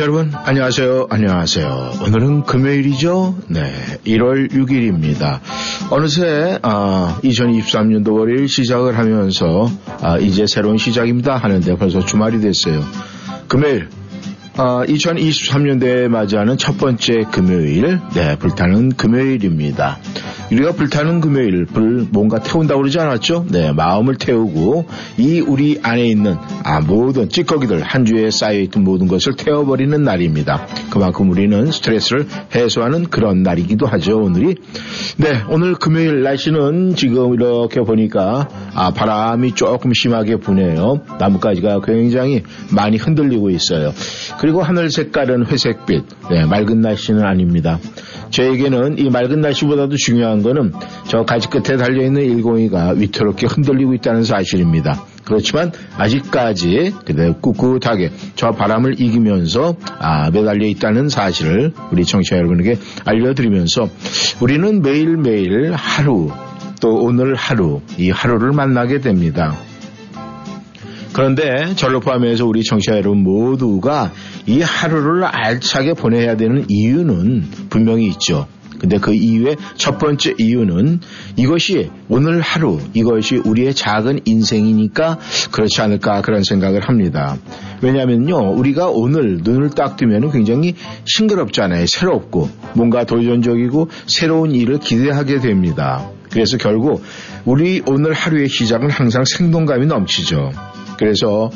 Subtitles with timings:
[0.00, 1.06] 청취자 여러분, 안녕하세요.
[1.10, 1.92] 안녕하세요.
[2.06, 3.36] 오늘은 금요일이죠?
[3.48, 3.60] 네.
[4.06, 5.40] 1월 6일입니다.
[5.90, 11.36] 어느새, 아, 2023년도 월요일 시작을 하면서, 아, 이제 새로운 시작입니다.
[11.36, 12.82] 하는데 벌써 주말이 됐어요.
[13.46, 13.88] 금요일,
[14.56, 19.98] 아, 2023년도에 맞이하는 첫 번째 금요일, 네, 불타는 금요일입니다.
[20.50, 23.46] 우리가 불타는 금요일 불 뭔가 태운다고 그러지 않았죠?
[23.50, 29.36] 네, 마음을 태우고 이 우리 안에 있는 아, 모든 찌꺼기들 한 주에 쌓여있던 모든 것을
[29.36, 30.66] 태워버리는 날입니다.
[30.90, 34.56] 그만큼 우리는 스트레스를 해소하는 그런 날이기도 하죠, 오늘이.
[35.18, 41.02] 네, 오늘 금요일 날씨는 지금 이렇게 보니까 아, 바람이 조금 심하게 부네요.
[41.20, 42.42] 나뭇가지가 굉장히
[42.74, 43.92] 많이 흔들리고 있어요.
[44.40, 47.78] 그리고 하늘 색깔은 회색빛, 네, 맑은 날씨는 아닙니다.
[48.30, 50.72] 저에게는 이 맑은 날씨보다도 중요한 거는
[51.08, 55.04] 저 가지 끝에 달려있는 일공이가 위태롭게 흔들리고 있다는 사실입니다.
[55.24, 63.88] 그렇지만 아직까지 그대로 꿋꿋하게 저 바람을 이기면서 아, 매달려 있다는 사실을 우리 청취자 여러분에게 알려드리면서
[64.40, 66.30] 우리는 매일매일 하루
[66.80, 69.56] 또 오늘 하루 이 하루를 만나게 됩니다.
[71.12, 74.12] 그런데 저를 포함해서 우리 청취자 여러분 모두가
[74.46, 78.46] 이 하루를 알차게 보내야 되는 이유는 분명히 있죠.
[78.80, 81.00] 근데 그 이유의 첫 번째 이유는
[81.36, 85.18] 이것이 오늘 하루, 이것이 우리의 작은 인생이니까
[85.52, 87.36] 그렇지 않을까 그런 생각을 합니다.
[87.82, 91.84] 왜냐면요, 우리가 오늘 눈을 딱 뜨면 굉장히 싱그럽잖아요.
[91.86, 96.08] 새롭고, 뭔가 도전적이고 새로운 일을 기대하게 됩니다.
[96.30, 97.02] 그래서 결국
[97.44, 100.52] 우리 오늘 하루의 시작은 항상 생동감이 넘치죠.
[101.00, 101.50] 그래서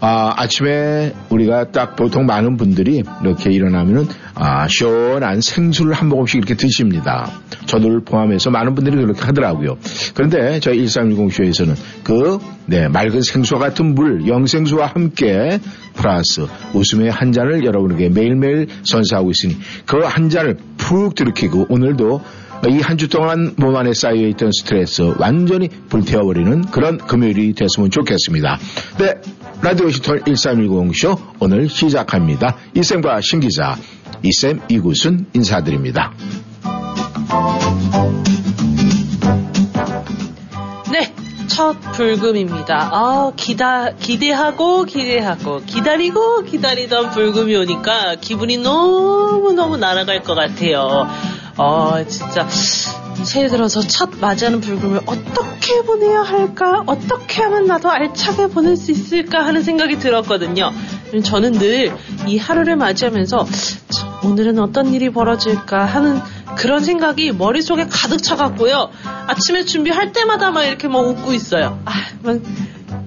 [0.00, 6.54] 아, 아침에 우리가 딱 보통 많은 분들이 이렇게 일어나면은 아, 시원한 생수를 한 모금씩 이렇게
[6.54, 7.32] 드십니다.
[7.66, 9.76] 저를 포함해서 많은 분들이 그렇게 하더라고요.
[10.14, 15.58] 그런데 저희 1310쇼에서는 그, 네, 맑은 생수와 같은 물, 영생수와 함께
[15.94, 22.22] 플러스 웃음의 한 잔을 여러분에게 매일매일 선사하고 있으니 그 한 잔을 푹 들이키고 오늘도
[22.66, 28.58] 이 한 주 동안 몸 안에 쌓여있던 스트레스 완전히 불태워버리는 그런 금요일이 됐으면 좋겠습니다.
[28.98, 29.14] 네,
[29.62, 32.56] 라디오 시턴 1310쇼 오늘 시작합니다.
[32.74, 33.76] 이쌤과 신기자,
[34.22, 36.12] 이쌤 이구순 인사드립니다.
[40.92, 41.14] 네,
[41.46, 42.90] 첫 불금입니다.
[42.92, 51.06] 아, 기다, 기대하고 기대하고 기다리고 기다리던 불금이 오니까 기분이 너무너무 날아갈 것 같아요.
[51.58, 52.46] 아, 진짜
[53.24, 56.82] 새해 들어서 첫 맞이하는 불금을 어떻게 보내야 할까?
[56.86, 60.70] 어떻게 하면 나도 알차게 보낼 수 있을까 하는 생각이 들었거든요.
[61.24, 61.92] 저는 늘
[62.26, 63.46] 이 하루를 맞이하면서
[64.24, 66.20] 오늘은 어떤 일이 벌어질까 하는
[66.56, 68.90] 그런 생각이 머릿속에 가득 차갖고요.
[69.28, 71.80] 아침에 준비할 때마다 막 이렇게 막 웃고 있어요.
[71.86, 71.92] 아,
[72.22, 72.38] 막,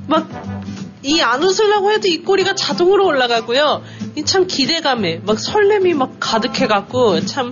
[0.08, 0.28] 막,
[1.04, 3.82] 이 안 웃으려고 해도 입꼬리가 자동으로 올라가고요.
[4.16, 7.52] 이참 기대감에 막 설렘이 막 가득해갖고 참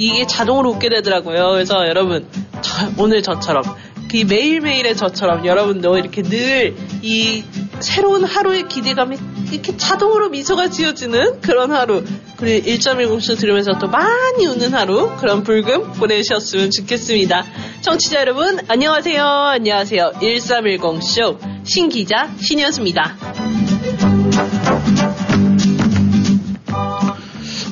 [0.00, 1.50] 이게 자동으로 웃게 되더라고요.
[1.52, 2.26] 그래서 여러분,
[2.62, 3.62] 저, 오늘 저처럼,
[4.10, 7.44] 그 매일매일의 저처럼 여러분도 이렇게 늘 이
[7.80, 9.16] 새로운 하루의 기대감이
[9.50, 12.04] 이렇게 자동으로 미소가 지어지는 그런 하루,
[12.36, 17.44] 그리고 1.10쇼 들으면서 또 많이 웃는 하루, 그런 불금 보내셨으면 좋겠습니다.
[17.80, 19.24] 청취자 여러분, 안녕하세요.
[19.24, 20.12] 안녕하세요.
[20.20, 23.79] 1310쇼 신기자 신이었습니다.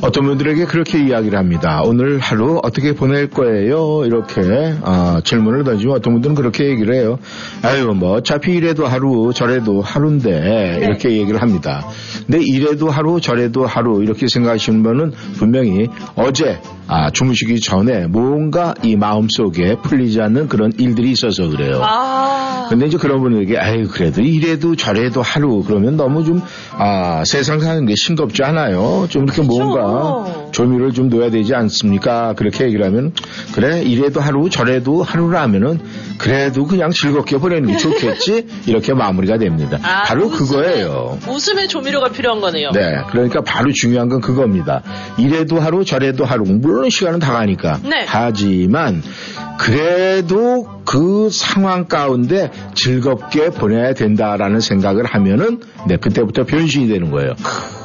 [0.00, 1.82] 어떤 분들에게 그렇게 이야기를 합니다.
[1.84, 4.04] 오늘 하루 어떻게 보낼 거예요?
[4.04, 4.42] 이렇게
[4.82, 7.18] 아, 질문을 던지면 어떤 분들은 그렇게 얘기를 해요.
[7.62, 11.84] 아유 뭐 어차피 이래도 하루 저래도 하루인데 이렇게 얘기를 합니다.
[12.26, 18.96] 근데 이래도 하루 저래도 하루 이렇게 생각하시는 분은 분명히 어제 아, 주무시기 전에 뭔가 이
[18.96, 21.82] 마음속에 풀리지 않는 그런 일들이 있어서 그래요.
[21.82, 22.66] 아.
[22.70, 26.40] 근데 이제 그런 분에게 아유 그래도 이래도 저래도 하루 그러면 너무 좀
[26.72, 29.06] 아, 세상 사는 게 싱겁지 않아요.
[29.10, 29.42] 좀 이렇게.
[29.42, 29.87] 뭔가
[30.52, 32.34] 조미를 좀 넣어야 되지 않습니까?
[32.34, 33.12] 그렇게 얘기를 하면
[33.54, 35.78] 그래 이래도 하루 저래도 하루라면은
[36.18, 39.78] 그래도 그냥 즐겁게 보내는 게 좋겠지 이렇게 마무리가 됩니다.
[39.82, 41.18] 아, 바로 웃음에- 그거예요.
[41.28, 42.70] 웃음의 조미료가 필요한 거네요.
[42.72, 44.82] 네, 그러니까 바로 중요한 건 그겁니다.
[45.16, 48.04] 이래도 하루 저래도 하루 물론 시간은 다 가니까 네.
[48.06, 49.02] 하지만
[49.58, 57.32] 그래도 그 상황 가운데 즐겁게 보내야 된다라는 생각을 하면은 네 그때부터 변신이 되는 거예요.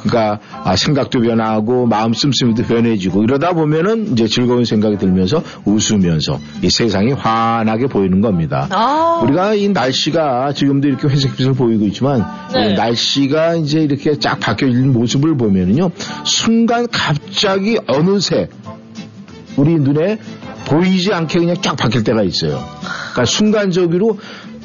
[0.02, 6.68] 그러니까 아, 생각도 변하고 마음 씀씀이도 변해지고 이러다 보면은 이제 즐거운 생각이 들면서 웃으면서 이
[6.68, 8.66] 세상이 환하게 보이는 겁니다.
[8.70, 9.20] 아.
[9.22, 12.70] 우리가 이 날씨가 지금도 이렇게 회색빛을 보이고 있지만 네.
[12.70, 15.92] 이 날씨가 이제 이렇게 쫙 바뀌어진 모습을 보면은요
[16.24, 18.48] 순간 갑자기 어느새
[19.56, 20.18] 우리 눈에
[20.66, 22.58] 보이지 않게 그냥 쫙 바뀔 때가 있어요.
[23.12, 24.18] 그러니까 순간적으로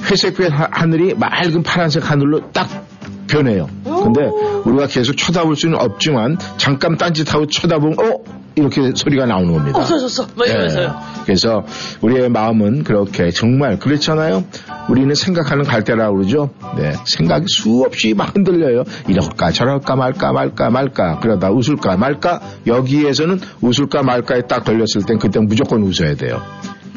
[0.10, 2.88] 회색빛 하- 하늘이 맑은 파란색 하늘로 딱
[3.30, 3.68] 변해요.
[3.84, 4.22] 근데
[4.66, 9.80] 우리가 계속 쳐다볼 수는 없지만 잠깐 딴짓하고 쳐다보면 어 이렇게 소리가 나오는 겁니다.
[9.80, 10.28] 없어졌어.
[10.36, 10.88] 막 이러면서요.
[10.88, 10.94] 네.
[11.26, 11.64] 그래서
[12.02, 14.44] 우리의 마음은 그렇게 정말 그렇잖아요.
[14.90, 16.50] 우리는 생각하는 갈대라고 그러죠.
[16.76, 16.94] 네.
[17.06, 18.84] 생각이 수없이 막 흔들려요.
[19.08, 25.40] 이럴까 저럴까 말까 말까 말까 그러다 웃을까 말까 여기에서는 웃을까 말까에 딱 걸렸을 땐 그때
[25.40, 26.42] 무조건 웃어야 돼요.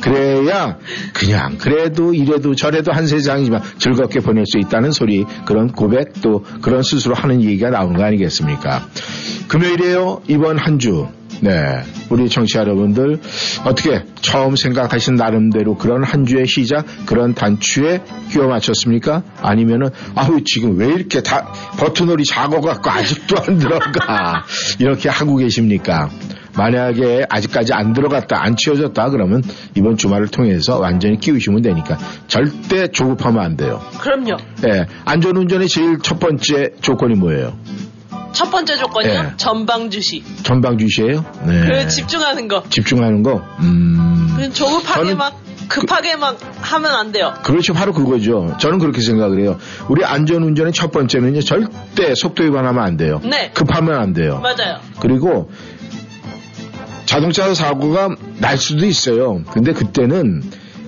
[0.03, 0.77] 그래야
[1.13, 6.83] 그냥 그래도 이래도 저래도 한 세상이지만 즐겁게 보낼 수 있다는 소리 그런 고백 또 그런
[6.83, 8.87] 스스로 하는 얘기가 나오는 거 아니겠습니까?
[9.49, 11.07] 금요일이에요 이번 한 주.
[11.41, 11.83] 네.
[12.09, 13.19] 우리 청취자 여러분들
[13.65, 19.25] 어떻게 처음 생각하신 나름대로 그런 한 주의 시작 그런 단추에 끼워 맞췄습니까?
[19.41, 24.45] 아니면은 아우 지금 왜 이렇게 다 버튼놀이 작어 갖고 아직도 안 들어가
[24.79, 26.11] 이렇게 하고 계십니까?
[26.57, 29.43] 만약에 아직까지 안 들어갔다 안 치워졌다 그러면
[29.75, 33.81] 이번 주말을 통해서 완전히 끼우시면 되니까 절대 조급하면 안 돼요.
[34.01, 34.37] 그럼요.
[34.67, 37.55] 예, 안전운전의 제일 첫 번째 조건이 뭐예요?
[38.33, 39.23] 첫 번째 조건이요.
[39.23, 39.33] 네.
[39.37, 40.25] 전방 주시.
[40.43, 41.25] 전방 주시예요?
[41.47, 41.67] 네.
[41.67, 42.63] 그 집중하는 거.
[42.69, 43.43] 집중하는 거.
[43.61, 44.35] 음.
[44.37, 45.39] 그 조급하게 막
[45.69, 47.33] 급하게 막 하면 안 돼요.
[47.45, 47.73] 그렇죠.
[47.73, 48.57] 바로 그거죠.
[48.59, 49.59] 저는 그렇게 생각을 해요.
[49.89, 51.41] 우리 안전운전의 첫 번째는요.
[51.41, 53.21] 절대 속도 위반하면 안 돼요.
[53.25, 53.51] 네.
[53.55, 54.41] 급하면 안 돼요.
[54.43, 54.81] 맞아요.
[55.01, 55.51] 그리고
[57.13, 59.43] 자동차 사고가 날 수도 있어요.
[59.53, 60.43] 근데 그때는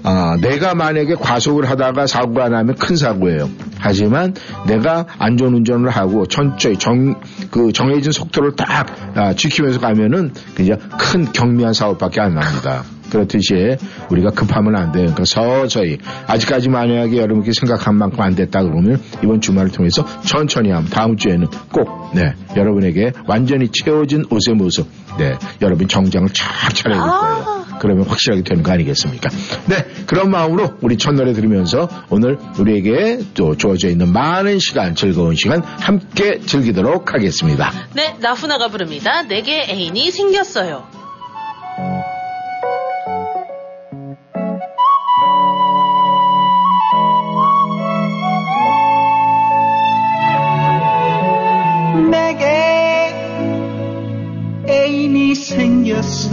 [0.04, 3.50] 아, 내가 만약에 과속을 하다가 사고가 나면 큰 사고예요.
[3.78, 4.32] 하지만
[4.66, 11.74] 내가 안전운전을 하고 천천히 정, 그 정해진 속도를 딱 아, 지키면서 가면은 그냥 큰 경미한
[11.74, 12.84] 사고밖에 안 납니다.
[13.14, 13.76] 그렇듯이
[14.10, 15.04] 우리가 급하면 안 돼요.
[15.04, 20.90] 그러니까 서서히 아직까지 만약에 여러분께 생각한 만큼 안 됐다 그러면 이번 주말을 통해서 천천히 하면
[20.90, 24.88] 다음 주에는 꼭 네, 여러분에게 완전히 채워진 옷의 모습
[25.18, 27.64] 네, 여러분 정장을 쫙 차려줄 거예요.
[27.80, 29.28] 그러면 확실하게 되는 거 아니겠습니까?
[29.66, 29.76] 네,
[30.06, 35.60] 그런 마음으로 우리 첫 노래 들으면서 오늘 우리에게 또 주어져 있는 많은 시간, 즐거운 시간
[35.62, 37.70] 함께 즐기도록 하겠습니다.
[37.94, 39.22] 네, 나훈아가 부릅니다.
[39.22, 41.03] 내게 애인이 생겼어요.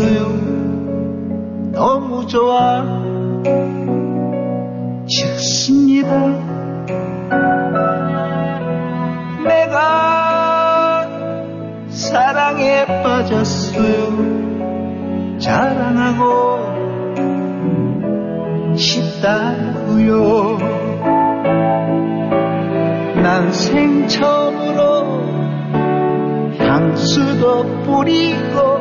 [0.01, 1.71] 생겼어요.
[1.71, 2.83] 너무 좋아.
[5.07, 6.09] 좋습니다.
[9.45, 11.07] 내가
[11.89, 14.31] 사랑에 빠졌어요.
[15.39, 16.61] 자랑하고
[18.75, 20.57] 싶다고요.
[23.21, 24.81] 난 생 처음으로
[26.57, 28.79] 향수도 뿌리고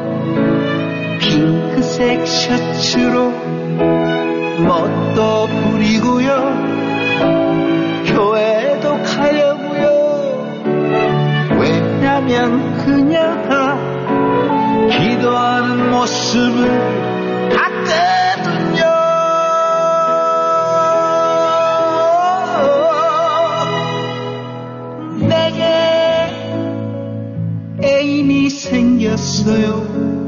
[1.31, 3.31] 핑크색 셔츠로
[4.67, 6.29] 멋도 부리고요.
[8.05, 9.85] 교회도 가려고요.
[11.61, 13.79] 왜냐면 그녀가
[14.91, 16.69] 기도하는 모습을
[17.51, 18.81] 봤거든요.
[25.29, 25.63] 내게
[27.85, 30.20] 애인이 생겼어요.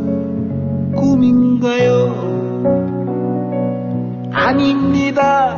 [1.23, 2.11] 꿈인가요?
[4.33, 5.55] 아닙니다.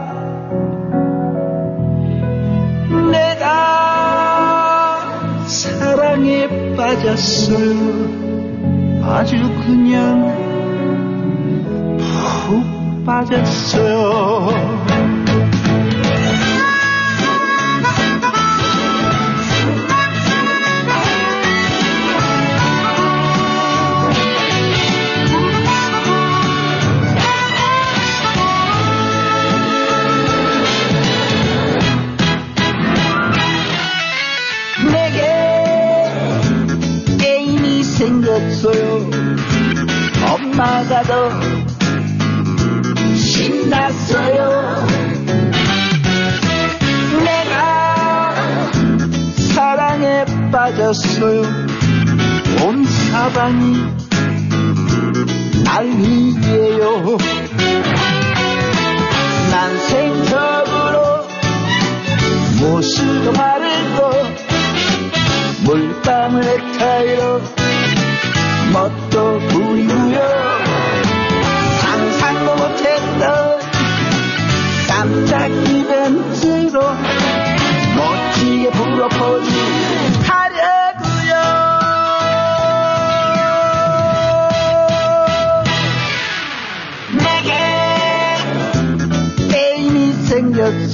[3.10, 4.98] 내가
[5.46, 7.74] 사랑에 빠졌어요.
[9.02, 10.34] 아주 그냥
[11.98, 14.73] 푹 빠졌어요.
[51.24, 51.63] 빠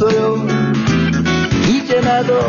[0.00, 0.46] 생겼어요
[1.68, 2.40] 이제 나도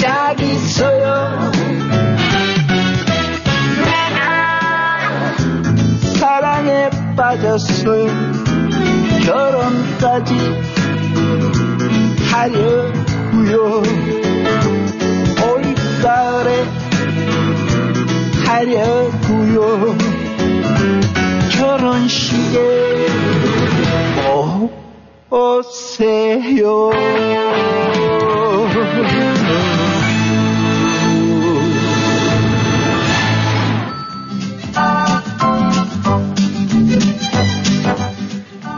[0.00, 1.52] 짝 있어요.
[6.18, 8.06] 사랑에 빠졌어요.
[9.24, 10.34] 결혼까지
[12.30, 13.82] 하려고요.
[15.44, 16.64] 올가을에
[18.46, 19.96] 하려고요.
[21.52, 22.98] 결혼식에
[25.30, 26.90] 오세요.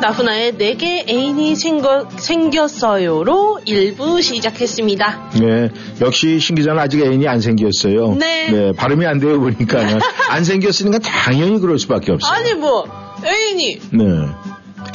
[0.00, 5.30] 나훈아의 내게 애인이 생겨, 생겼어요로 1부 시작했습니다.
[5.40, 5.68] 네,
[6.00, 8.14] 역시 신 기자는 아직 애인이 안 생겼어요.
[8.14, 8.72] 네.
[8.72, 9.78] 발음이 안 되어 보니까
[10.30, 12.32] 안 생겼으니까 당연히 그럴 수밖에 없어요.
[12.32, 12.86] 아니 뭐
[13.24, 14.04] 애인이 네.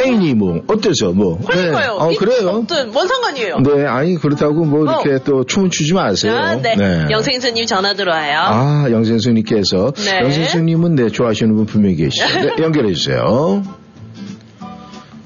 [0.04, 1.40] 애인이 뭐 어때서 뭐?
[1.40, 1.94] 그러니까요.
[1.94, 2.00] 네.
[2.00, 2.50] 어, 그래요.
[2.50, 3.58] 없든 뭔 상관이에요.
[3.60, 5.20] 네, 아니 그렇다고 뭐 이렇게 어.
[5.24, 6.36] 또 춤을 추지 마세요.
[6.36, 6.76] 아, 네.
[7.10, 8.40] 영생수님 전화 들어와요.
[8.40, 10.20] 아, 영생수님께서 네.
[10.22, 12.26] 영생수님은 네 좋아하시는 분 분명히 계시죠.
[12.42, 13.64] 네, 연결해 주세요.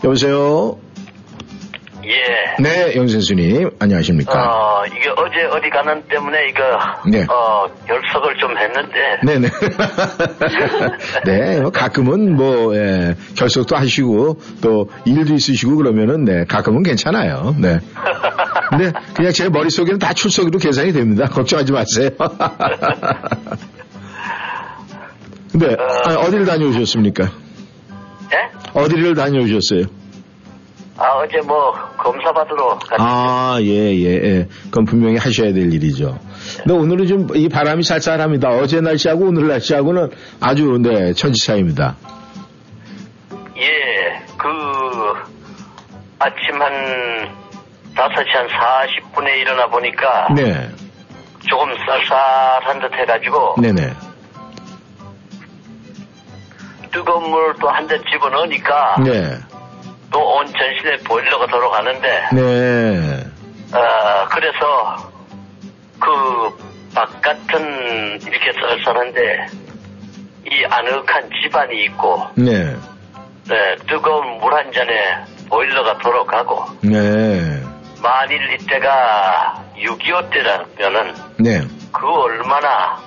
[0.04, 0.78] 여보세요.
[2.10, 2.56] 예.
[2.60, 4.34] 네, 영생수님 안녕하십니까?
[4.34, 6.64] 어, 이게 어제 어디 가는 때문에 이거,
[7.08, 7.24] 네.
[7.30, 9.48] 어, 결석을 좀 했는데, 네네.
[11.26, 17.56] 네, 뭐 가끔은 뭐, 예, 결석도 하시고, 또 일도 있으시고 그러면은, 네, 가끔은 괜찮아요.
[17.60, 17.78] 네.
[18.72, 21.28] 근데 그냥 제 머릿속에는 다 출석으로 계산이 됩니다.
[21.32, 22.10] 걱정하지 마세요.
[25.52, 25.76] 근데,
[26.06, 27.26] 아니, 어디를 다녀오셨습니까?
[28.34, 28.50] 예?
[28.74, 29.99] 어디를 다녀오셨어요?
[31.00, 34.48] 아, 어제 뭐, 검사 받으러 갔 아, 예, 예, 예.
[34.66, 36.20] 그건 분명히 하셔야 될 일이죠.
[36.58, 38.50] 근데 오늘은 좀 이 바람이 쌀쌀합니다.
[38.50, 40.10] 어제 날씨하고 오늘 날씨하고는
[40.42, 41.96] 아주, 네, 천지차입니다.
[43.58, 44.48] 예, 그,
[46.20, 47.30] 아침 한
[47.96, 50.70] 5시 한 40분에 일어나 보니까, 네.
[51.50, 53.94] 조금 쌀쌀한 듯 해가지고, 네네.
[56.92, 59.38] 뜨거운 물 또한잔 집어넣으니까, 네.
[60.12, 63.24] 또 온 전신에 보일러가 돌아가는데, 네.
[63.74, 65.12] 어, 그래서
[66.00, 69.46] 그 바깥은 이렇게 쌀쌀한데
[70.46, 72.76] 이 아늑한 집안이 있고 네.
[73.48, 75.18] 네, 뜨거운 물 한 잔에
[75.50, 77.62] 보일러가 돌아가고 네.
[78.02, 81.62] 만일 이때가 6.25 때라면은 네.
[81.92, 82.98] 그 얼마나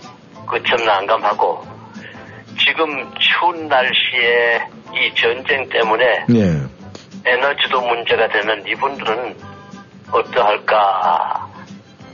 [0.47, 1.67] 그참 난감하고
[2.59, 4.61] 지금 추운 날씨에
[4.93, 6.63] 이 전쟁 때문에 네.
[7.25, 9.37] 에너지도 문제가 되는 이분들은
[10.11, 11.49] 어떠할까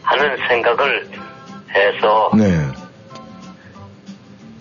[0.02, 1.08] 하는 생각을
[1.74, 2.44] 해서 네.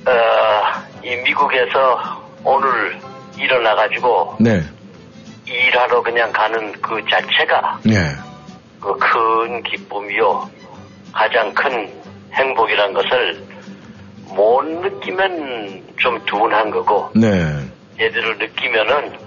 [0.10, 0.64] 어,
[1.04, 2.98] 이 미국에서 오늘
[3.38, 4.62] 일어나 가지고 네.
[5.46, 7.94] 일하러 그냥 가는 그 자체가 네.
[8.82, 10.50] 그큰 기쁨이요
[11.14, 11.92] 가장 큰
[12.34, 13.44] 행복이란 것을
[14.30, 17.30] 못 느끼면 좀 둔한 거고 네.
[18.00, 19.27] 얘들을 느끼면은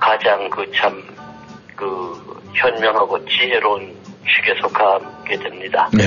[0.00, 3.94] 가장 그참그 현명하고 지혜로운
[4.26, 5.88] 축에 속하게 됩니다.
[5.96, 6.04] 네.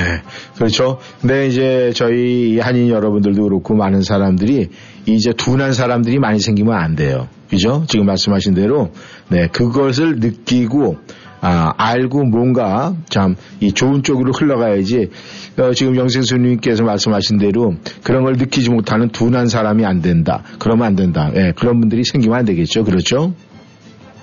[0.55, 1.00] 그렇죠.
[1.21, 4.69] 근데 이제 저희 한인 여러분들도 그렇고 많은 사람들이
[5.05, 7.27] 이제 둔한 사람들이 많이 생기면 안 돼요.
[7.50, 7.83] 그죠?
[7.88, 8.91] 지금 말씀하신 대로
[9.29, 10.97] 네, 그것을 느끼고
[11.41, 15.09] 아, 알고 뭔가 참 이 좋은 쪽으로 흘러가야지
[15.57, 20.43] 어, 지금 영생수님께서 말씀하신 대로 그런 걸 느끼지 못하는 둔한 사람이 안 된다.
[20.59, 21.31] 그러면 안 된다.
[21.35, 22.83] 예, 그런 분들이 생기면 안 되겠죠.
[22.83, 23.33] 그렇죠?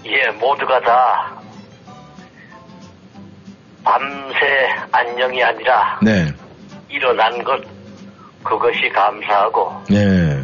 [0.07, 1.40] 예, 모두가 다
[3.85, 6.33] 밤새 안녕이 아니라 네.
[6.88, 7.61] 일어난 것
[8.42, 10.42] 그것이 감사하고 네.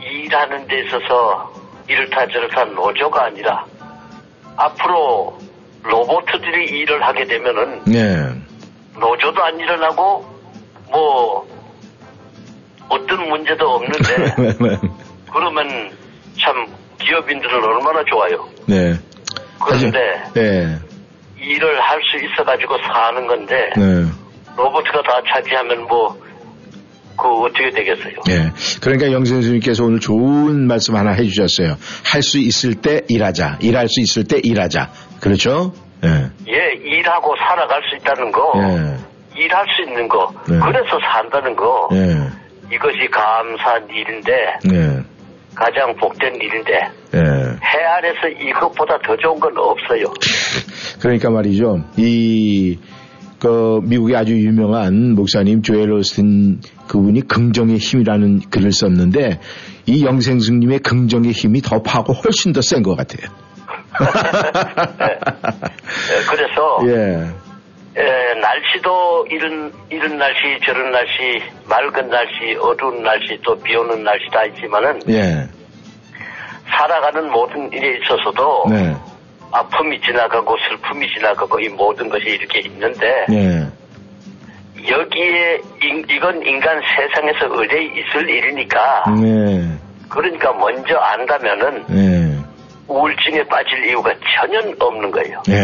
[0.00, 1.52] 일하는 데 있어서
[1.88, 3.64] 이렇다 저렇다 노조가 아니라
[4.56, 5.38] 앞으로
[5.82, 8.16] 로봇들이 일을 하게 되면은 네.
[8.98, 10.24] 노조도 안 일어나고
[10.90, 11.46] 뭐
[12.88, 14.78] 어떤 문제도 없는데
[15.32, 15.90] 그러면
[16.40, 16.66] 참
[16.98, 18.55] 기업인들은 얼마나 좋아요.
[18.66, 18.94] 네.
[19.64, 19.98] 그런데
[20.34, 20.78] 네.
[21.40, 24.04] 일을 할 수 있어가지고 사는 건데 네.
[24.56, 26.26] 로봇가 다 차지하면 뭐
[27.16, 28.14] 그 어떻게 되겠어요?
[28.28, 28.52] 예.
[28.80, 31.76] 그러니까 영선수님께서 오늘 좋은 말씀 하나 해주셨어요.
[32.04, 33.58] 할 수 있을 때 일하자.
[33.62, 34.90] 일할 수 있을 때 일하자.
[35.20, 35.72] 그렇죠?
[36.04, 36.08] 예.
[36.48, 39.40] 예, 일하고 살아갈 수 있다는 거, 예.
[39.40, 40.58] 일할 수 있는 거, 네.
[40.58, 42.74] 그래서 산다는 거, 예.
[42.74, 44.32] 이것이 감사한 일인데
[44.72, 45.02] 예.
[45.54, 47.20] 가장 복된 일인데 예.
[47.20, 50.12] 해 아래서 이것보다 더 좋은 건 없어요.
[51.00, 51.84] 그러니까 말이죠.
[51.96, 52.78] 이,
[53.40, 59.40] 그, 미국의 아주 유명한 목사님 조엘 오스틴 그분이 긍정의 힘이라는 글을 썼는데
[59.86, 63.30] 이 영생승님의 긍정의 힘이 더 파고 훨씬 더 센 것 같아요.
[65.00, 67.26] 예, 그래서 예.
[67.98, 74.26] 예, 날씨도 이런 이런 날씨 저런 날씨 맑은 날씨 어두운 날씨 또 비 오는 날씨
[74.30, 75.48] 다 있지만은 예.
[76.68, 78.94] 살아가는 모든 일에 있어서도 네.
[79.52, 83.66] 아픔이 지나가고 슬픔이 지나가고 이 모든 것이 이렇게 있는데 예.
[84.88, 89.62] 여기에 인- 이건 인간 세상에서 의뢰 있을 일이니까 네.
[90.08, 92.46] 그러니까 먼저 안다면은 예.
[92.88, 95.42] 우울증에 빠질 이유가 전혀 없는 거예요.
[95.48, 95.54] 예.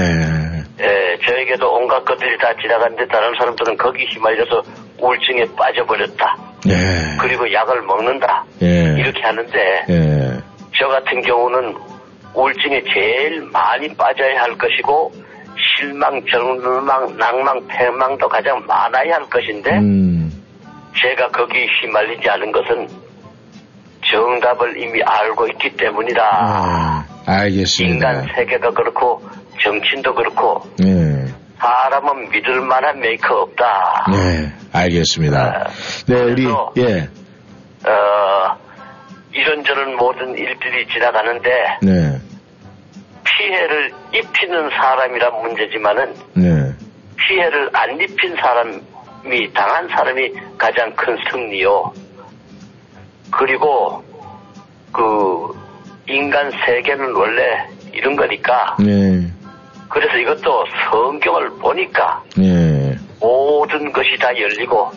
[0.80, 4.62] 예, 저에게도 온갖 것들이 다 지나갔는데 다른 사람들은 거기 휘말려서
[4.98, 6.36] 우울증에 빠져버렸다.
[6.68, 6.74] 예.
[7.20, 8.44] 그리고 약을 먹는다.
[8.62, 8.94] 예.
[8.98, 10.38] 이렇게 하는데 예.
[10.78, 11.76] 저 같은 경우는
[12.34, 15.12] 우울증에 제일 많이 빠져야 할 것이고
[15.76, 20.32] 실망, 절망, 낭망, 패망도 가장 많아야 할 것인데 음.
[20.96, 22.88] 제가 거기 휘말리지 않은 것은
[24.10, 26.22] 정답을 이미 알고 있기 때문이다.
[26.22, 28.12] 아, 알겠습니다.
[28.12, 29.22] 인간 세계가 그렇고
[29.60, 31.32] 정치인도 그렇고 예.
[31.58, 34.06] 사람은 믿을 만한 메이커 없다.
[34.10, 35.68] 네, 알겠습니다.
[36.08, 36.48] 네, 우리,
[36.78, 37.08] 예,
[37.88, 38.56] 어,
[39.32, 41.50] 이런저런 모든 일들이 지나가는데
[41.82, 42.18] 네,
[43.24, 46.72] 피해를 입히는 사람이란 문제지만은 네,
[47.16, 51.92] 피해를 안 입힌 사람이 당한 사람이 가장 큰 승리요.
[53.30, 54.04] 그리고
[54.92, 55.58] 그
[56.06, 59.26] 인간 세계는 원래 이런 거니까 네,
[59.88, 64.90] 그래서 이것도 성경을 보니까 네, 모든 것이 다 열리고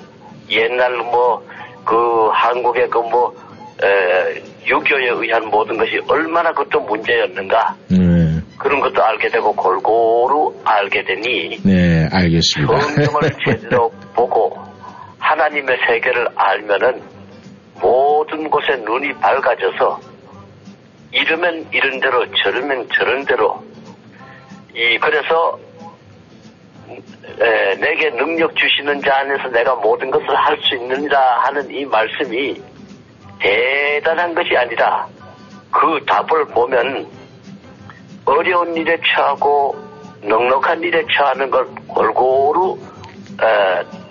[0.49, 1.55] 옛날 뭐
[1.85, 3.33] 그 한국의 그뭐
[4.65, 7.97] 유교에 의한 모든 것이 얼마나 그것도 문제였는가 네,
[8.57, 12.79] 그런 것도 알게 되고 골고루 알게 되니 네, 알겠습니다.
[12.79, 14.57] 성경을 제대로 보고
[15.19, 17.01] 하나님의 세계를 알면은
[17.81, 19.99] 모든 곳에 눈이 밝아져서
[21.11, 23.61] 이러면 이런 대로 저러면 저런 대로
[24.73, 25.59] 이 그래서
[26.89, 32.61] 에, 내게 능력 주시는 자 안에서 내가 모든 것을 할 수 있느니라 하는 이 말씀이
[33.39, 35.07] 대단한 것이 아니라
[35.71, 37.07] 그 답을 보면
[38.25, 39.75] 어려운 일에 처하고
[40.21, 42.77] 넉넉한 일에 처하는 걸 골고루
[43.41, 44.04] 에,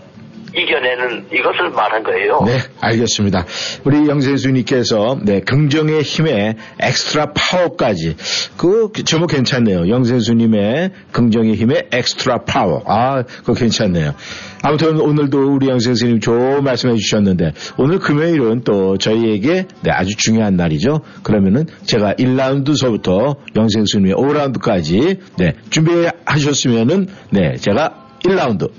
[0.56, 2.42] 이겨내는 이것을 말한 거예요.
[2.46, 3.44] 네, 알겠습니다.
[3.84, 8.16] 우리 영생수님께서 네, 긍정의 힘에 extra power까지
[8.56, 9.88] 그 제목 괜찮네요.
[9.88, 12.82] 영생수님의 긍정의 힘에 extra power.
[12.86, 14.14] 아, 그거 괜찮네요.
[14.62, 21.00] 아무튼 오늘도 우리 영생수님 좋은 말씀해 주셨는데 오늘 금요일은 또 저희에게 네, 아주 중요한 날이죠.
[21.22, 28.70] 그러면은 제가 1라운드서부터 영생수님의 5라운드까지 네, 준비하셨으면은 네, 제가 1라운드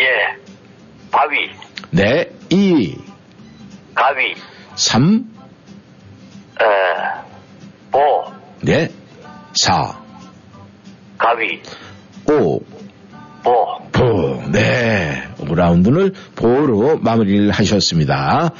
[0.00, 0.40] 예.
[1.10, 1.50] 바위,
[1.90, 2.96] 네, 2,
[3.94, 4.34] 가위,
[4.76, 5.24] 3,
[6.60, 6.64] 에,
[7.90, 7.98] 보,
[8.62, 8.88] 네,
[9.52, 10.00] 4,
[11.18, 11.60] 가위,
[12.26, 12.60] 5,
[13.42, 13.80] 보.
[13.92, 14.42] 보.
[14.52, 15.22] 네.
[15.38, 18.50] 5라운드를 보로 마무리를 하셨습니다.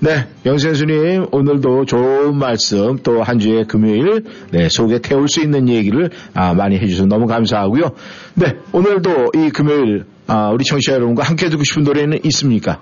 [0.00, 0.26] 네.
[0.44, 6.54] 영생수님, 오늘도 좋은 말씀 또 한 주의 금요일, 네, 속에 태울 수 있는 얘기를 아,
[6.54, 7.92] 많이 해주셔서 너무 감사하고요.
[8.34, 8.56] 네.
[8.72, 12.80] 오늘도 이 금요일, 아, 우리 청취자 여러분과 함께 듣고 싶은 노래는 있습니까?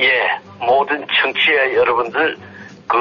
[0.00, 0.10] 예.
[0.58, 2.36] 모든 청취자 여러분들,
[2.88, 2.96] 그,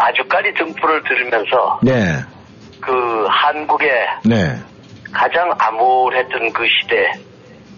[0.00, 1.92] 아주까리 등불을 들으면서 네.
[2.80, 3.90] 그 한국의
[4.24, 4.56] 네.
[5.12, 7.12] 가장 암울했던 그 시대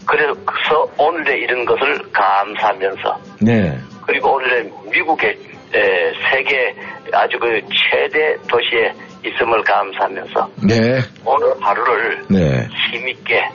[0.07, 3.77] 그래서 오늘의 이런 것을 감사하면서 네.
[4.07, 5.31] 그리고 오늘의 미국의
[5.75, 6.75] 에, 세계
[7.13, 8.93] 아주 그 최대 도시에
[9.25, 11.01] 있음을 감사하면서 네.
[11.25, 12.69] 오늘 하루를 네.
[12.93, 13.49] 힘있게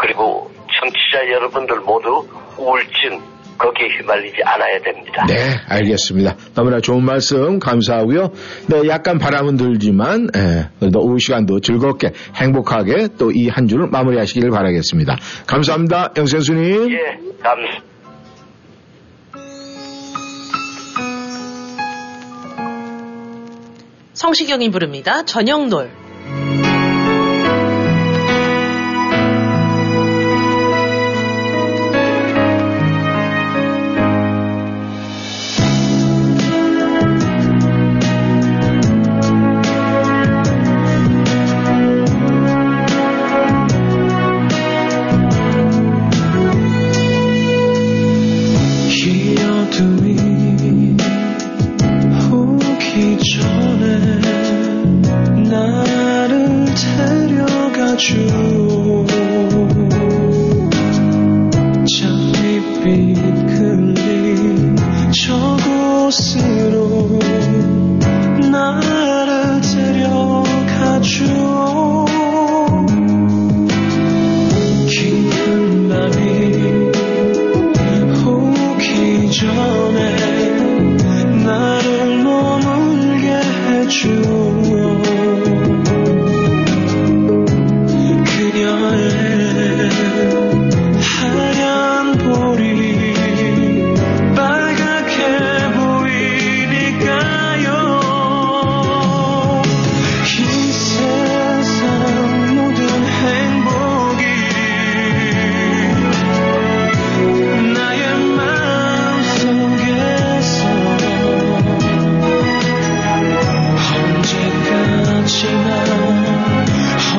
[0.00, 3.20] 그리고 청취자 여러분들 모두 우울증
[3.58, 5.26] 거기에 휘말리지 않아야 됩니다.
[5.28, 5.34] 네,
[5.68, 6.34] 알겠습니다.
[6.54, 8.30] 너무나 좋은 말씀 감사하고요.
[8.68, 15.18] 네, 약간 바람은 들지만 예, 오후 시간도 즐겁게 행복하게 또 이 한 주를 마무리하시길 바라겠습니다.
[15.46, 16.90] 감사합니다, 영생수님.
[16.92, 17.82] 예, 감사.
[24.14, 25.24] 성시경이 부릅니다.
[25.24, 25.90] 저녁놀.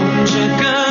[0.02, 0.91] 언제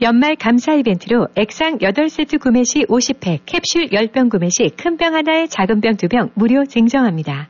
[0.00, 5.46] 연말 감사 이벤트로 액상 8세트 구매 시 50팩, 캡슐 10병 구매 시 큰 병 하나에
[5.46, 7.48] 작은 병 2병 무료 증정합니다.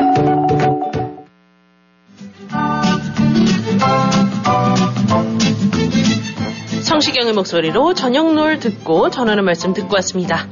[6.83, 10.49] 성시경의 목소리로 저녁놀 듣고 전하는 말씀 듣고 왔습니다.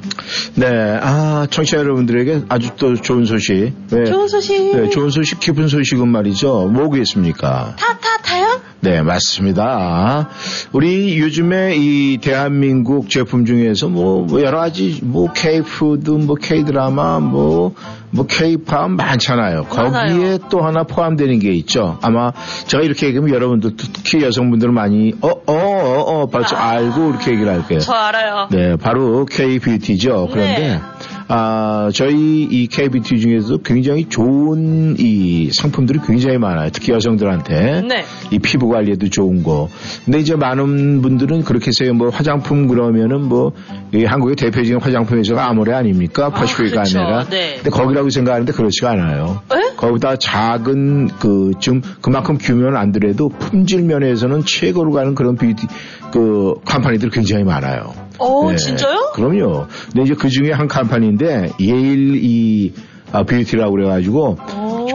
[0.55, 0.67] 네,
[1.01, 3.73] 아, 청취자 여러분들에게 아주 또 좋은 소식.
[3.91, 4.77] 네, 좋은 소식.
[4.77, 6.69] 네, 좋은 소식, 기쁜 소식은 말이죠.
[6.69, 7.75] 뭐겠습니까?
[7.77, 8.61] 타, 타, 타요?
[8.81, 10.29] 네, 맞습니다.
[10.73, 17.75] 우리 요즘에 이 대한민국 제품 중에서 뭐, 뭐 여러 가지 뭐 K푸드, 뭐 K드라마, 뭐,
[18.11, 19.65] 뭐 K팝 많잖아요.
[19.65, 20.39] 거기에 많아요.
[20.49, 21.99] 또 하나 포함되는 게 있죠.
[22.03, 22.33] 아마
[22.67, 27.53] 제가 이렇게 얘기하면 여러분들 특히 여성분들은 많이 어, 어, 어, 어 벌써 알고 이렇게 얘기를
[27.53, 27.81] 할 거예요.
[27.81, 28.49] 저 알아요.
[28.51, 30.29] 네, 바로 K-뷰티죠.
[30.31, 30.81] 그런데, 네.
[31.29, 36.71] 아, 저희 이 K-뷰티 중에서도 굉장히 좋은 이 상품들이 굉장히 많아요.
[36.73, 37.83] 특히 여성들한테.
[37.83, 38.05] 네.
[38.31, 39.69] 이 피부 관리에도 좋은 거.
[40.05, 43.53] 근데 이제 많은 분들은 그렇게 해서 뭐 화장품 그러면은 뭐,
[43.95, 46.31] 이 한국의 대표적인 화장품 회사가 아모레 아닙니까?
[46.31, 46.99] 퍼시픽 그쵸.
[46.99, 47.25] 아메라.
[47.25, 47.57] 네.
[47.57, 49.43] 근데 거기라고 생각하는데 그렇지가 않아요.
[49.53, 49.77] 에?
[49.77, 55.67] 거기다 작은 그 좀 그만큼 규모는 안 더라도 품질 면에서는 최고로 가는 그런 뷰티
[56.13, 57.93] 그 company들 굉장히 많아요.
[58.19, 58.57] 오, 네.
[58.57, 59.13] 진짜요?
[59.15, 59.67] 그럼요.
[59.87, 62.73] 근데 이제 그 중에 한 company인데 예일 이
[63.11, 64.37] 아, 뷰티라고 그래가지고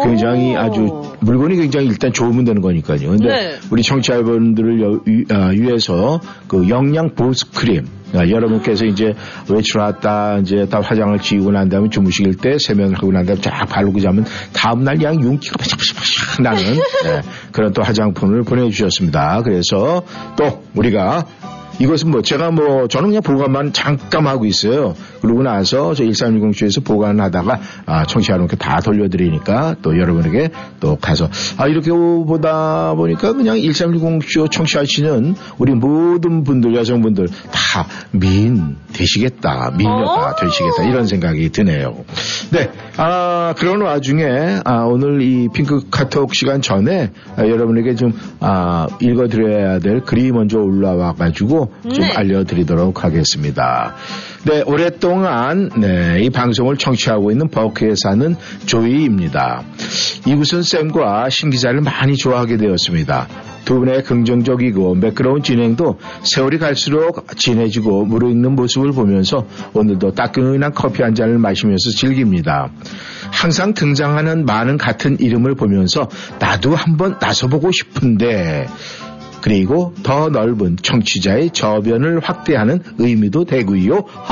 [0.03, 3.09] 굉장히 아주 물건이 굉장히 일단 좋으면 되는 거니까요.
[3.09, 3.55] 근데 네.
[3.71, 9.13] 우리 청취자분들을 위- 아, 위해서 그 영양 보습 크림 아, 여러분께서 이제
[9.49, 13.99] 외출했다 이제 다 화장을 지우고 난 다음에 주무실 때 세면을 하고 난 다음에 쫙 바르고
[13.99, 16.61] 자면 다음날 그냥 윤기가 바짝바짝 나는
[17.03, 19.41] 네, 그런 또 화장품을 보내주셨습니다.
[19.43, 20.03] 그래서
[20.37, 21.25] 또 우리가
[21.79, 24.95] 이것은 뭐 제가 뭐 저는 그냥 보관만 잠깐 하고 있어요.
[25.21, 31.67] 그러고 나서 저 1360쇼에서 보관하다가 아, 청취자 여러분께 다 돌려드리니까 또 여러분에게 또 가서 아
[31.67, 40.83] 이렇게 보다 보니까 그냥 1360쇼 청취하시는 우리 모든 분들 여성분들 다 미인 되시겠다 미녀가 되시겠다
[40.83, 42.03] 이런 생각이 드네요.
[42.51, 48.87] 네, 아 그런 와중에 아, 오늘 이 핑크 카톡 시간 전에 아, 여러분에게 좀 아,
[49.01, 52.11] 읽어드려야 될 글이 먼저 올라와 가지고 좀 네.
[52.11, 53.95] 알려드리도록 하겠습니다.
[54.45, 59.63] 네, 오랫동안 네, 이 방송을 청취하고 있는 버크에 사는 조이입니다.
[60.27, 63.27] 이구선 쌤과 신 기자를 많이 좋아하게 되었습니다.
[63.65, 71.15] 두 분의 긍정적이고 매끄러운 진행도 세월이 갈수록 진해지고 무르익는 모습을 보면서 오늘도 따끈한 커피 한
[71.15, 72.69] 잔을 마시면서 즐깁니다.
[73.31, 78.67] 항상 등장하는 많은 같은 이름을 보면서 나도 한번 나서보고 싶은데
[79.43, 84.05] 그리고 더 넓은 청취자의 저변을 확대하는 의미도 되고요.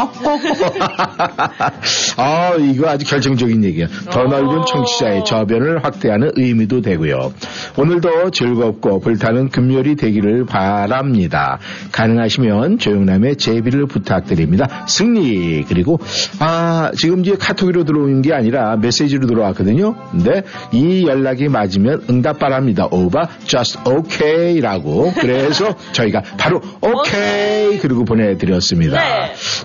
[2.15, 3.87] 아, 이거 아주 결정적인 얘기야.
[4.09, 7.33] 더 넓은 청취자의 저변을 확대하는 의미도 되고요.
[7.77, 11.59] 오늘도 즐겁고 불타는 금요일이 되기를 바랍니다.
[11.91, 14.85] 가능하시면 조영남의 제비를 부탁드립니다.
[14.87, 15.99] 승리 그리고
[16.39, 19.93] 아 지금 이제 카톡으로 들어온 게 아니라 메시지로 들어왔거든요.
[20.11, 22.87] 근데 이 연락이 맞으면 응답 바랍니다.
[22.91, 28.99] over just okay라고 그래서 저희가 바로 오케이 그리고 보내드렸습니다.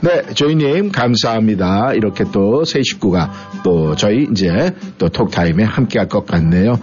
[0.03, 1.93] 네, 조이님 감사합니다.
[1.95, 6.79] 이렇게 또 새 식구가 또 저희 이제 또 톡타임에 함께할 것 같네요.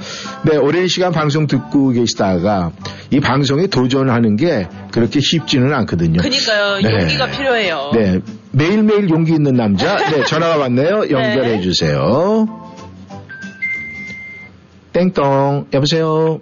[0.49, 2.71] 네, 오랜 시간 방송 듣고 계시다가
[3.11, 6.21] 이 방송에 도전하는 게 그렇게 쉽지는 않거든요.
[6.21, 6.79] 그니까요.
[6.81, 6.91] 네.
[7.01, 7.91] 용기가 필요해요.
[7.93, 8.19] 네,
[8.51, 9.97] 매일매일 용기 있는 남자.
[10.09, 11.05] 네, 전화가 왔네요.
[11.11, 12.47] 연결해 주세요.
[14.93, 16.39] 땡똥, 여보세요.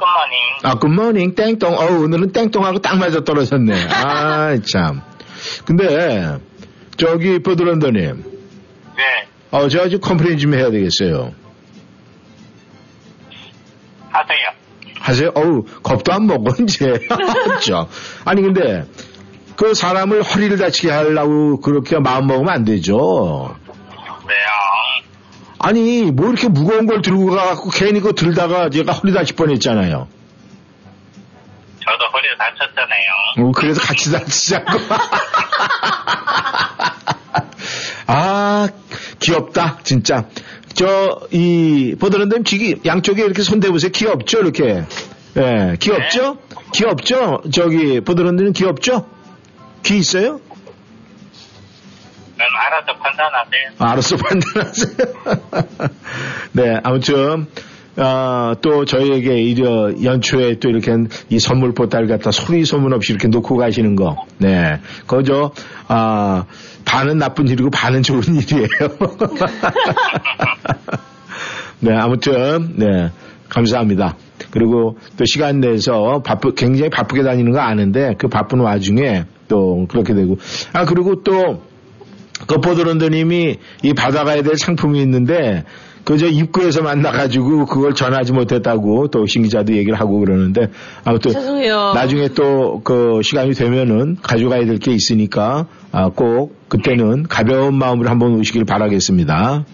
[0.00, 0.38] 굿모닝.
[0.62, 1.74] 아, 굿모닝, 땡똥.
[1.74, 3.74] 어 오늘은 땡똥하고 딱 맞아 떨어졌네.
[4.04, 5.02] 아, 참.
[5.64, 6.38] 근데,
[6.96, 8.24] 저기, 버드런더님.
[8.96, 9.02] 네.
[9.50, 11.32] 어, 제가 좀 complain 좀 해야 되겠어요.
[14.10, 14.38] 하세요.
[14.98, 15.30] 하세요?
[15.34, 16.92] 어우, 겁도 안 먹어, 이제.
[17.56, 17.88] 그죠?
[18.24, 18.84] 아니, 근데,
[19.56, 23.56] 그 사람을 허리를 다치게 하려고 그렇게 마음 먹으면 안 되죠.
[24.26, 24.46] 왜요?
[25.62, 30.08] 아니, 뭐 이렇게 무거운 걸 들고 가갖고 괜히 그거 들다가 제가 허리 다칠 뻔 했잖아요.
[31.84, 33.48] 저도 허리 다쳤잖아요.
[33.48, 34.78] 어, 그래서 같이 다치자고.
[38.06, 38.68] 아,
[39.20, 40.24] 귀엽다, 진짜.
[40.72, 43.90] 저, 이, 보드런님 지기, 양쪽에 이렇게 손 대보세요.
[43.90, 44.84] 귀엽죠, 이렇게.
[45.36, 46.38] 예, 귀엽죠?
[46.72, 47.42] 귀엽죠?
[47.52, 49.06] 저기, 보드런님 귀엽죠?
[49.84, 50.40] 귀 있어요?
[52.40, 53.70] 넌 알아서 판단하세요.
[53.78, 54.96] 아, 알았어, 판단하세요.
[56.52, 57.46] 네, 아무튼,
[57.96, 60.92] 아, 또 저희에게 이려 연초에 또 이렇게
[61.28, 64.24] 이 선물 보따리 갖다 소리 소문 없이 이렇게 놓고 가시는 거.
[64.38, 64.80] 네.
[65.06, 65.50] 그저,
[65.88, 66.46] 아,
[66.86, 68.68] 반은 나쁜 일이고 반은 좋은 일이에요.
[71.80, 73.10] 네, 아무튼, 네.
[73.50, 74.16] 감사합니다.
[74.50, 80.14] 그리고 또 시간 내서 바쁘, 굉장히 바쁘게 다니는 거 아는데 그 바쁜 와중에 또 그렇게
[80.14, 80.38] 되고.
[80.72, 81.62] 아, 그리고 또
[82.46, 85.64] 거포드런더님이 이 받아가야 될 상품이 있는데
[86.04, 90.68] 그저 입구에서 만나가지고 그걸 전하지 못했다고 또 신기자도 얘기를 하고 그러는데
[91.04, 91.92] 아무튼 죄송해요.
[91.94, 98.38] 나중에 또 그 시간이 되면은 가져가야 될 게 있으니까 아, 꼭 그때는 가벼운 마음으로 한번
[98.38, 99.64] 오시길 바라겠습니다.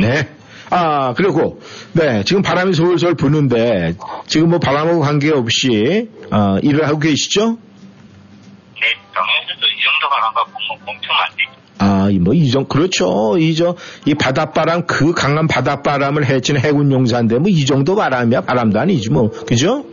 [0.00, 0.28] 네.
[0.70, 1.60] 아, 그리고,
[1.94, 3.94] 네, 지금 바람이 솔솔 부는데,
[4.26, 7.58] 지금 뭐 바람하고 관계없이, 어, 일을 하고 계시죠?
[8.76, 8.86] 네,
[10.00, 11.50] 정해서도 이 정도 바람 갖고 뭐 멈추면 안 되죠.
[11.82, 13.38] 아, 이 뭐, 이정, 그렇죠.
[13.38, 18.42] 이, 저, 이 바닷바람, 그 강한 바닷바람을 해치는 해군 용사인데, 뭐, 이 정도 바람이야.
[18.42, 19.30] 바람도 아니지, 뭐.
[19.30, 19.84] 그죠?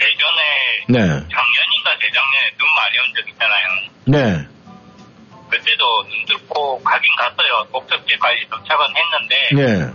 [0.00, 0.40] 예전에
[0.88, 0.98] 네.
[0.98, 3.68] 작년인가 재작년에 눈 많이 온 적 있잖아요.
[4.06, 4.46] 네.
[5.50, 7.66] 그때도 눈 뚫고 가긴 갔어요.
[7.72, 9.92] 목적지까지 도착은 했는데 네.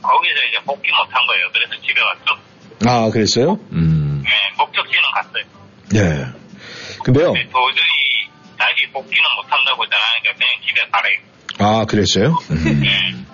[0.00, 1.48] 거기서 이제 복귀 못 한 거예요.
[1.52, 2.38] 그래서 집에 왔죠.
[2.86, 3.58] 아, 그랬어요?
[3.72, 4.22] 음.
[4.24, 5.44] 네, 목적지는 갔어요.
[5.90, 6.24] 네.
[7.04, 7.32] 근데요.
[7.32, 7.97] 근데 도저히
[8.58, 11.18] 다시 복귀는 못한다고 전하니까 그냥 집에 가래요.
[11.60, 12.36] 아, 그랬어요?
[12.50, 13.26] 음.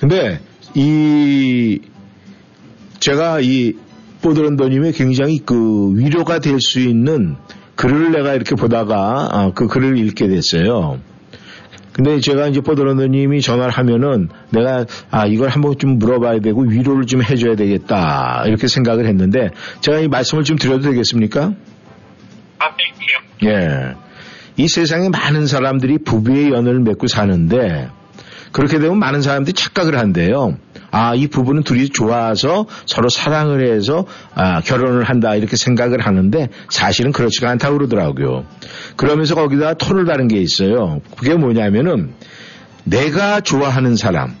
[0.00, 0.40] 근데,
[0.74, 1.80] 이,
[3.00, 3.74] 제가 이,
[4.22, 5.54] 뽀드런더님의 굉장히 그
[5.96, 7.36] 위로가 될 수 있는
[7.76, 11.00] 글을 내가 이렇게 보다가, 아, 그 글을 읽게 됐어요.
[11.92, 17.22] 근데 제가 이제 뽀드런더님이 전화를 하면은 내가, 아, 이걸 한번 좀 물어봐야 되고 위로를 좀
[17.22, 18.44] 해줘야 되겠다.
[18.46, 19.50] 이렇게 생각을 했는데,
[19.80, 21.52] 제가 이 말씀을 좀 드려도 되겠습니까?
[22.60, 23.94] 아, 네, 예.
[24.58, 27.88] 이 세상에 많은 사람들이 부부의 연을 맺고 사는데
[28.50, 30.56] 그렇게 되면 많은 사람들이 착각을 한대요.
[30.90, 37.12] 아, 이 부부는 둘이 좋아서 서로 사랑을 해서 아, 결혼을 한다 이렇게 생각을 하는데 사실은
[37.12, 38.46] 그렇지가 않다고 그러더라고요.
[38.96, 41.00] 그러면서 거기다 톤을 다른 게 있어요.
[41.16, 42.14] 그게 뭐냐면은
[42.82, 44.34] 내가 좋아하는 사람,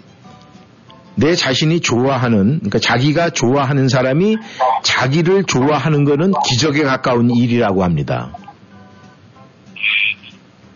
[1.14, 4.36] 내 자신이 좋아하는, 그러니까 자기가 좋아하는 사람이
[4.82, 8.32] 자기를 좋아하는 거는 기적에 가까운 일이라고 합니다.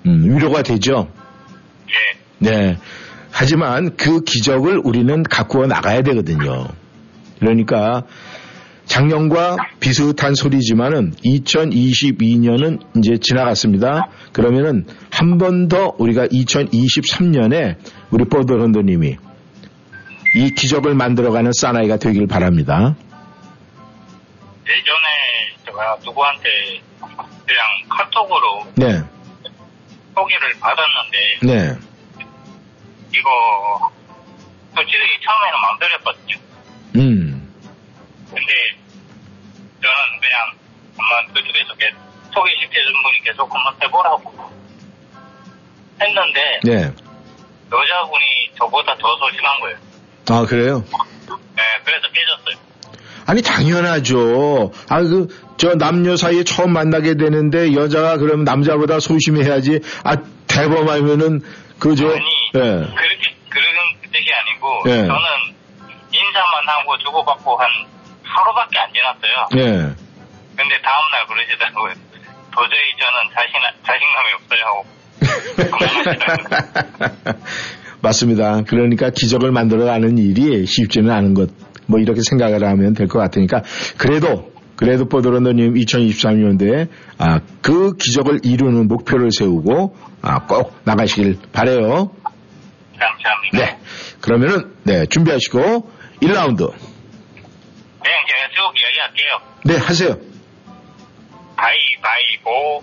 [0.07, 1.09] 음, 위로가 되죠?
[2.39, 2.77] 네.
[3.31, 6.67] 하지만 그 기적을 우리는 가꾸어 나가야 되거든요.
[7.39, 8.03] 그러니까
[8.87, 14.09] 작년과 비슷한 소리지만은 2022년은 이제 지나갔습니다.
[14.33, 17.77] 그러면은 한 번 더 우리가 2023년에
[18.11, 19.17] 우리 뽀드런더님이
[20.35, 22.97] 이 기적을 만들어가는 사나이가 되길 바랍니다.
[24.67, 26.49] 예전에 제가 누구한테
[26.99, 29.03] 그냥 카톡으로 네,
[30.15, 31.79] 소개를 받았는데 네,
[33.15, 33.91] 이거
[34.75, 36.37] 솔직히 처음에는 망설였거든요.
[36.97, 37.55] 음,
[38.29, 38.53] 근데
[39.81, 40.57] 저는 그냥
[40.97, 41.95] 한번 그쪽에서 계-
[42.33, 44.53] 소개시켜준 분이 계속 한번 해보라고
[46.01, 46.73] 했는데 네.
[47.73, 49.77] 여자분이 저보다 더 소심한 거예요.
[50.31, 50.85] 아, 그래요?
[51.57, 52.63] 네, 그래서 깨졌어요.
[53.27, 54.73] 아니, 당연하죠.
[54.89, 59.81] 아, 그, 저 남녀 사이에 처음 만나게 되는데 여자가 그러면 남자보다 소심해야지.
[60.05, 60.17] 아,
[60.49, 61.41] 대범하면은,
[61.79, 62.19] 그저, 예.
[62.53, 63.67] 그렇게 그런
[64.13, 64.97] 뜻이 아니고 예.
[65.07, 65.17] 저는
[66.13, 67.69] 인사만 하고 주고받고 한
[68.23, 69.49] 하루밖에 안 지났어요.
[69.57, 69.95] 예.
[70.57, 71.93] 근데 다음날 그러시더라고요.
[72.55, 73.53] 도저히 저는 자신,
[73.87, 74.85] 자신감이 없어요 하고.
[78.03, 78.63] 맞습니다.
[78.67, 81.51] 그러니까 기적을 만들어가는 일이 쉽지는 않은 것,
[81.87, 83.63] 뭐 이렇게 생각을 하면 될 것 같으니까
[83.97, 84.52] 그래도
[84.83, 92.11] 그래도 뽀드런더님 2023년도에 아, 그 기적을 이루는 목표를 세우고 아, 꼭 나가시길 바래요.
[92.99, 93.59] 감사합니다.
[93.59, 93.79] 네.
[94.21, 95.89] 그러면은 네 준비하시고
[96.21, 99.41] 1라운드 네, 제가 쭉 이야기할게요.
[99.67, 100.17] 네 하세요.
[101.55, 102.83] 가위바위보,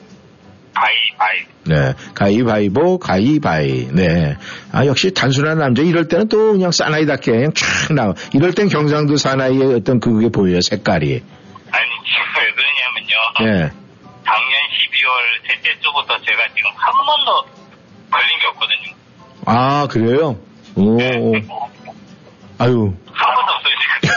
[0.73, 1.45] 가위바위.
[1.65, 1.93] 네.
[2.13, 3.89] 가위바위보, 가위바위.
[3.91, 4.37] 네.
[4.71, 5.81] 아, 역시 단순한 남자.
[5.81, 8.13] 이럴 때는 또 그냥 사나이답게 그냥 촥 나와.
[8.33, 11.23] 이럴 땐 경상도 사나이의 어떤 그게 보여요, 색깔이.
[11.71, 13.15] 아니, 지금 왜 그러냐면요.
[13.41, 13.71] 예.
[14.25, 15.09] 작년 12월
[15.47, 17.29] 셋째 주부터 제가 지금 한 번도
[18.11, 18.93] 걸린 게 없거든요.
[19.45, 20.37] 아, 그래요?
[20.75, 20.97] 오.
[22.59, 22.93] 아유.
[23.13, 23.75] 한 번도 없어요,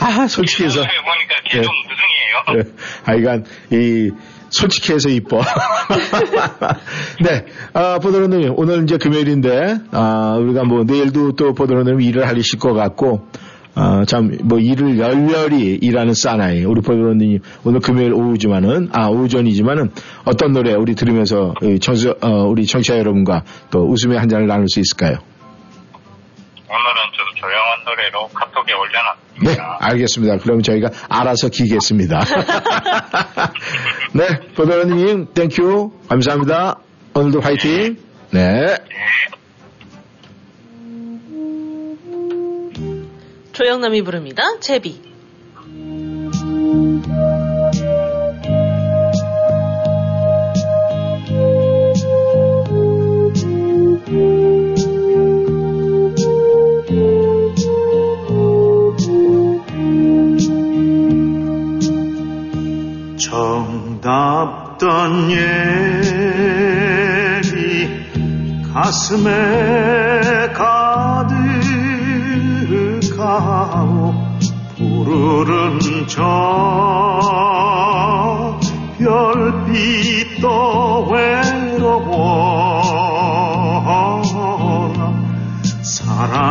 [0.00, 0.82] 아, 솔직해서.
[0.82, 1.82] 지금 보니까 계속 네.
[1.88, 2.34] 무승이에요.
[2.54, 2.62] 네.
[3.04, 4.10] 하여간, 이,
[4.50, 5.42] 솔직해서 이뻐.
[7.20, 7.46] 네.
[7.72, 13.28] 아, 보도로님, 오늘 이제 금요일인데, 아, 우리가 뭐, 내일도 또 보도로님 일을 하실 것 같고,
[13.78, 16.64] 아, 참, 뭐, 일을 열렬히 일하는 사나이.
[16.64, 19.90] 우리 보도로님, 오늘 금요일 오후지만은, 아, 오전이지만은,
[20.24, 24.66] 어떤 노래 우리 들으면서, 이 청취, 어, 우리 청취자 여러분과 또 웃음의 한 잔을 나눌
[24.68, 25.18] 수 있을까요?
[26.68, 29.16] 오늘은 좀 조용한 노래로 카톡에 올려놨.
[29.44, 30.38] 네, 알겠습니다.
[30.38, 32.20] 그럼 저희가 알아서 기겠습니다.
[34.14, 35.92] 네, 보도로님, thank you.
[36.08, 36.78] 감사합니다.
[37.14, 37.98] 오늘도 화이팅.
[38.30, 38.74] 네.
[43.56, 44.42] 조영남이 부릅니다.
[44.60, 45.00] 제비.
[63.18, 65.30] 정답던
[67.30, 67.88] 예비
[68.74, 71.35] 가슴에 가득
[73.38, 74.14] 하고
[74.76, 75.78] 푸르른
[76.08, 76.22] 저
[78.98, 80.46] 별빛도
[81.10, 82.46] 외로워라.
[85.82, 86.46] 사랑했기에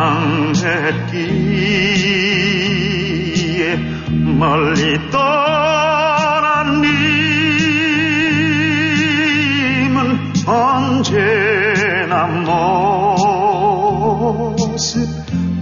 [4.38, 6.80] 멀리 떠난
[9.82, 12.85] 님은 언제나 모습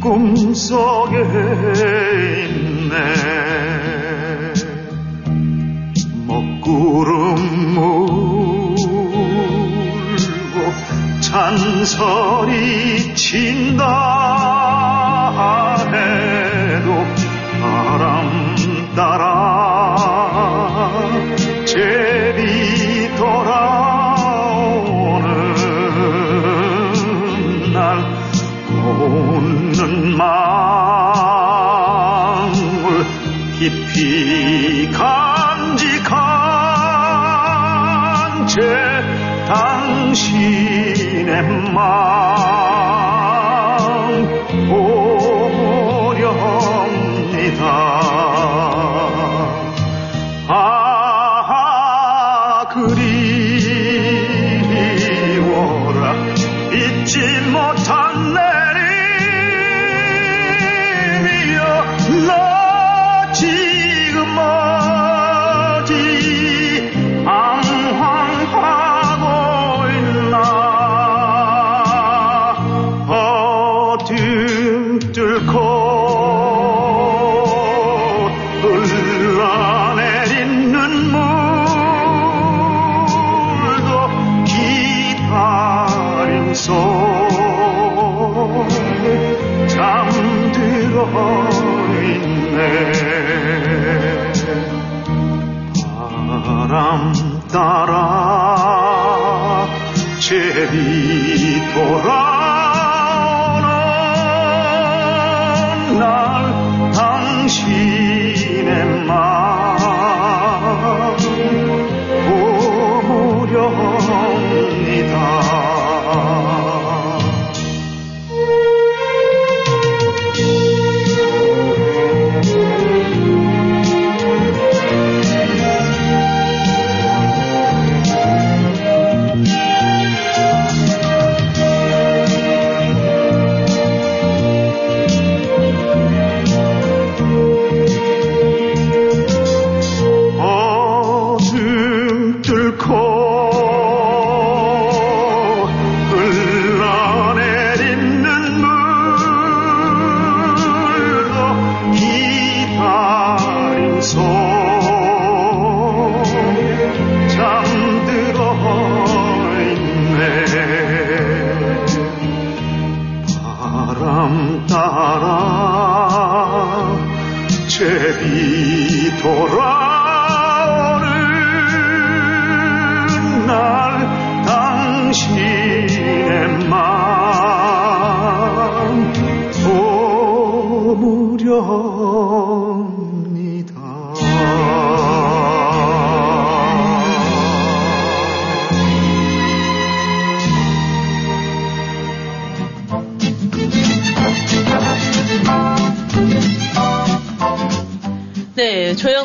[0.05, 1.16] 꿈속에
[2.44, 2.92] 있네.
[6.26, 8.74] 먹구름 물고
[11.22, 13.84] 잔소리 친다
[15.86, 17.07] 해도
[17.62, 18.55] 바람
[18.94, 19.96] 따라
[21.64, 22.24] 제
[33.59, 36.16] 깊이 간직한
[38.48, 38.61] 채
[39.46, 41.42] 당신의
[41.72, 42.53] 마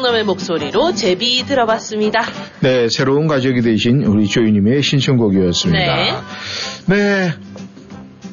[0.10, 2.22] 조영남의 목소리로 제비 들어봤습니다.
[2.62, 5.96] 네, 새로운 가족이 되신 우리 조이님의 신청곡이었습니다.
[5.96, 6.14] 네.
[6.88, 7.34] 네.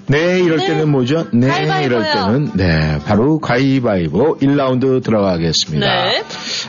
[0.09, 0.66] 네, 이럴 네.
[0.66, 1.26] 때는 뭐죠?
[1.32, 1.98] 네, 가위바위보요.
[1.98, 5.86] 이럴 때는, 네, 바로 가위바위보 1라운드 들어가겠습니다.
[5.86, 6.22] 네.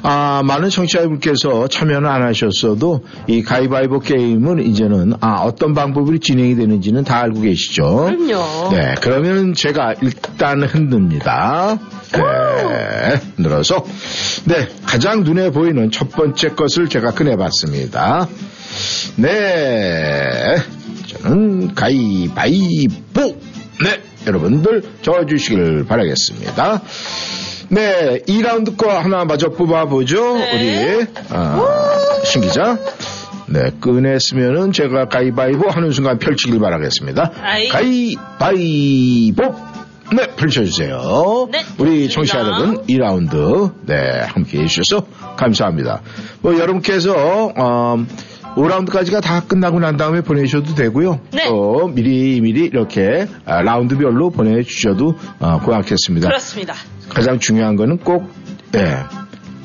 [0.04, 7.04] 아, 많은 청취자분께서 참여는 안 하셨어도 이 가위바위보 게임은 이제는 아, 어떤 방법으로 진행이 되는지는
[7.04, 8.12] 다 알고 계시죠?
[8.18, 8.76] 그럼요.
[8.76, 11.78] 네, 그러면 제가 일단 흔듭니다.
[12.14, 13.84] 네, 늘어서
[14.46, 18.28] 네, 가장 눈에 보이는 첫 번째 것을 제가 꺼내봤습니다.
[19.18, 20.56] 네,
[21.08, 23.22] 저는 가위바위보.
[23.84, 26.82] 네, 여러분들 적어주시길 바라겠습니다.
[27.70, 30.36] 네, 2라운드 거 하나 마저 뽑아보죠.
[30.36, 31.62] 우리 아,
[32.24, 32.78] 신 기자.
[33.48, 37.32] 네, 꺼냈으면은 제가 가위바위보 하는 순간 펼치길 바라겠습니다.
[37.42, 37.68] 아이.
[37.70, 39.56] 가위바위보.
[40.16, 41.50] 네, 펼쳐주세요.
[41.52, 42.10] 네, 우리.
[42.10, 45.06] 청취자 여러분, 2라운드, 네, 함께 해주셔서
[45.36, 46.02] 감사합니다.
[46.42, 47.98] 뭐, 여러분께서, 어,
[48.58, 51.20] 5라운드까지가 다 끝나고 난 다음에 보내주셔도 되고요.
[51.32, 51.46] 네.
[51.48, 56.28] 또, 미리, 미리 이렇게, 아, 라운드별로 보내주셔도, 어, 고맙겠습니다.
[56.28, 56.74] 그렇습니다.
[57.10, 58.30] 가장 중요한 거는 꼭,
[58.76, 58.80] 예,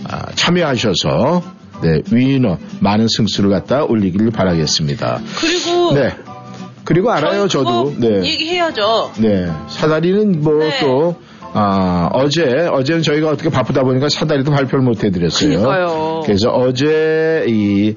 [0.04, 1.42] 아, 참여하셔서,
[1.82, 5.20] 네, 위너, 많은 승수를 갖다 올리기를 바라겠습니다.
[5.40, 6.10] 그리고 네.
[6.84, 7.94] 그리고 알아요, 저도.
[7.96, 8.24] 네.
[8.24, 9.12] 얘기해야죠.
[9.18, 9.50] 네.
[9.68, 10.78] 사다리는 뭐 네.
[10.80, 11.16] 또,
[11.54, 15.60] 아, 어제, 어제는 저희가 어떻게 바쁘다 보니까 사다리도 발표를 못 해드렸어요.
[15.60, 16.20] 그러니까요.
[16.24, 17.94] 그래서 어제 이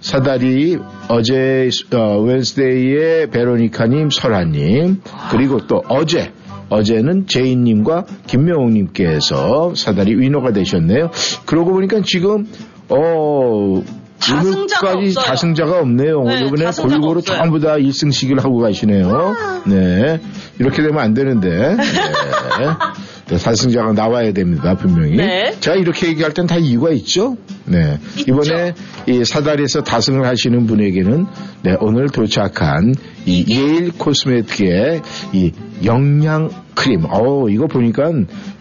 [0.00, 0.78] 사다리,
[1.08, 6.32] 어제, 어, 웬스데이에 베로니카님, 설아님, 그리고 또 어제,
[6.68, 11.10] 어제는 제인님과 김명웅님께서 사다리 위너가 되셨네요.
[11.46, 12.46] 그러고 보니까 지금,
[12.88, 13.82] 어,
[14.20, 15.24] 다승자가 오늘까지 없어요.
[15.24, 16.22] 다승자가 없네요.
[16.24, 17.38] 네, 이번에 골고루 없어요.
[17.38, 19.34] 전부 다 1승씩을 하고 가시네요.
[19.66, 20.20] 네.
[20.58, 21.48] 이렇게 되면 안 되는데.
[21.48, 21.76] 네.
[23.28, 25.16] 네, 다승자가 나와야 됩니다, 분명히.
[25.16, 25.54] 네.
[25.60, 27.36] 제가 이렇게 얘기할 땐 다 이유가 있죠?
[27.66, 27.98] 네.
[28.16, 28.32] 있죠.
[28.32, 28.72] 이번에
[29.06, 31.26] 이 사다리에서 다승을 하시는 분에게는
[31.62, 32.94] 네, 오늘 도착한
[33.26, 35.02] 이 예일 코스메틱의
[35.34, 35.52] 이
[35.84, 37.04] 영양 크림.
[37.04, 38.10] 어, 이거 보니까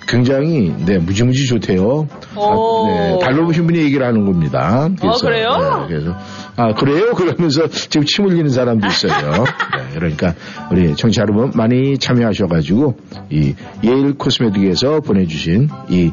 [0.07, 2.07] 굉장히 네, 무지무지 좋대요.
[2.35, 2.87] 오.
[2.87, 4.89] 네, 달러보신 분이 얘기를 하는 겁니다.
[4.99, 5.49] 그래서, 그래요?
[5.81, 6.15] 네, 그래서
[6.55, 7.13] 아 그래요?
[7.13, 9.43] 그러면서 지금 침 흘리는 사람도 있어요.
[9.77, 10.33] 네, 그러니까
[10.71, 12.95] 우리 청취자 여러분 많이 참여하셔가지고
[13.29, 13.53] 이
[13.83, 16.11] 예일 코스메틱에서 보내주신 이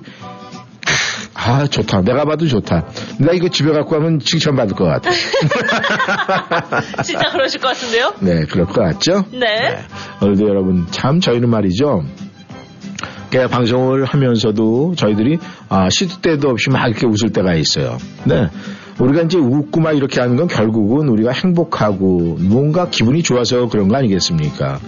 [1.34, 2.02] 아, 좋다.
[2.02, 2.86] 내가 봐도 좋다.
[3.18, 5.10] 나 이거 집에 갖고 가면 칭찬받을 것 같아.
[7.02, 8.14] 진짜 그러실 것 같은데요?
[8.20, 9.24] 네, 그럴 것 같죠?
[9.32, 9.84] 네.
[10.22, 12.04] 오늘도 여러분, 참 저희는 말이죠.
[13.50, 17.98] 방송을 하면서도 저희들이 아, 시도 때도 없이 막 이렇게 웃을 때가 있어요.
[18.22, 18.48] 네.
[18.98, 23.96] 우리가 이제 웃고 막 이렇게 하는 건 결국은 우리가 행복하고 뭔가 기분이 좋아서 그런 거
[23.96, 24.78] 아니겠습니까?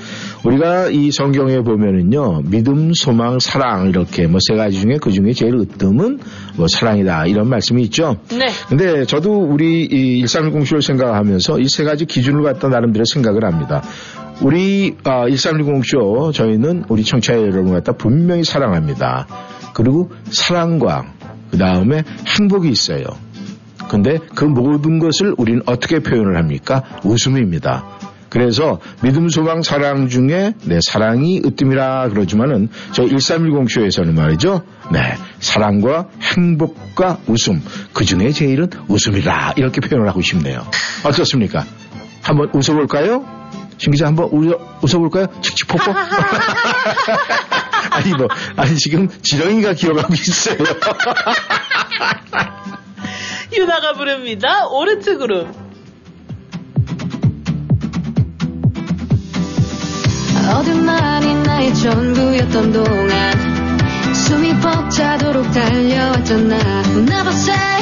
[0.44, 5.56] 우리가 이 성경에 보면은요, 믿음, 소망, 사랑 이렇게 뭐 세 가지 중에 그 중에 제일
[5.56, 6.20] 으뜸은
[6.56, 8.16] 뭐 사랑이다 이런 말씀이 있죠.
[8.30, 8.46] 네.
[8.68, 13.82] 근데 저도 우리 이 일상공쇼를 생각하면서 이 세 가지 기준을 갖다 나름대로 생각을 합니다.
[14.40, 19.26] 우리 아, 1310쇼 저희는 우리 청취자 여러분 갖다 분명히 사랑합니다.
[19.74, 21.04] 그리고 사랑과
[21.50, 22.02] 그 다음에
[22.38, 23.04] 행복이 있어요.
[23.88, 26.82] 근데 그 모든 것을 우리는 어떻게 표현을 합니까?
[27.04, 27.84] 웃음입니다.
[28.28, 34.62] 그래서 믿음, 소망, 사랑 중에 네, 사랑이 으뜸이라 그러지만은 저희 1310쇼에서는 말이죠.
[34.92, 37.62] 네, 사랑과 행복과 웃음
[37.92, 40.66] 그 중에 제일은 웃음이라 이렇게 표현을 하고 싶네요.
[41.04, 41.64] 어떻습니까?
[42.22, 43.24] 한번 웃어볼까요?
[43.78, 45.26] 신 기자 한번 웃어, 웃어볼까요?
[45.40, 45.94] 칙칙폭폭.
[47.90, 48.26] 아니 뭐
[48.56, 50.56] 아니 지금 지렁이가 기어가고 있어요.
[53.52, 54.66] 유나가 부릅니다.
[54.68, 55.46] 오른쪽으로.
[60.48, 67.75] 어둠만이 나의 전부였던 동안 숨이 벅차도록 달려왔던 나 Never say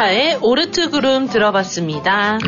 [0.00, 2.38] 윤하의 오르트 구름 들어봤습니다.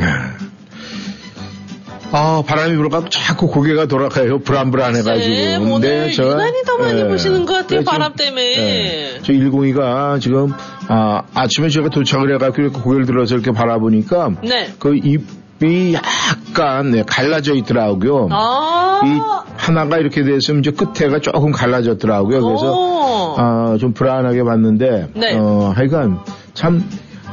[2.15, 4.39] 아, 바람이 불어가지고 자꾸 고개가 돌아가요.
[4.39, 5.35] 불안불안해가지고.
[5.35, 7.05] 네, 오늘 저- 유난히 더 많이 예.
[7.09, 7.81] 보시는 것 같아요.
[7.81, 8.43] 네, 바람 때문에.
[8.57, 9.19] 예.
[9.23, 10.53] 저 102가 지금,
[10.89, 14.73] 아, 아침에 제가 도착을 해가지고 이렇게 고개를 들어서 이렇게 바라보니까 네.
[14.79, 18.29] 그 입이 약간 네, 갈라져 있더라고요.
[18.31, 19.01] 아.
[19.05, 19.21] 이
[19.59, 22.41] 하나가 이렇게 됐으면 이제 끝에가 조금 갈라졌더라고요.
[22.43, 23.35] 그래서 오.
[23.39, 25.35] 아, 좀 불안하게 봤는데 네.
[25.39, 26.21] 어, 하여간
[26.55, 26.85] 참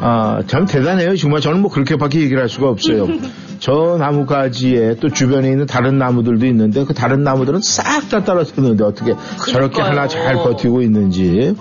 [0.02, 1.16] 아, 참 대단해요.
[1.18, 3.08] 정말 저는 뭐 그렇게밖에 얘기를 할 수가 없어요.
[3.60, 9.14] 저 나무가지에 또 주변에 있는 다른 나무들도 있는데 그 다른 나무들은 싹 다 떨어졌는데 어떻게
[9.52, 9.86] 저렇게 그러니까요.
[9.86, 11.54] 하나 잘 버티고 있는지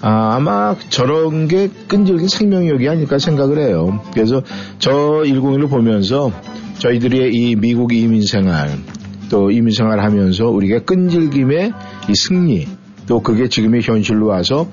[0.00, 4.02] 아, 아마 저런 게 끈질긴 생명력이 아닐까 생각을 해요.
[4.12, 4.42] 그래서
[4.80, 4.90] 저
[5.24, 6.32] 101을 보면서
[6.78, 8.70] 저희들의 이 미국 이민 생활
[9.30, 11.72] 또 이민 생활 하면서 우리가 끈질김의
[12.08, 12.66] 이 승리
[13.08, 14.70] 또 그게 지금의 현실로 와서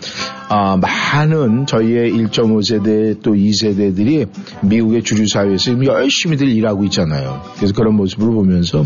[0.49, 4.27] 아, 많은 저희의 1.5세대 또 2세대들이
[4.61, 7.41] 미국의 주류 사회에서 열심히들 일하고 있잖아요.
[7.55, 8.83] 그래서 그런 모습을 보면서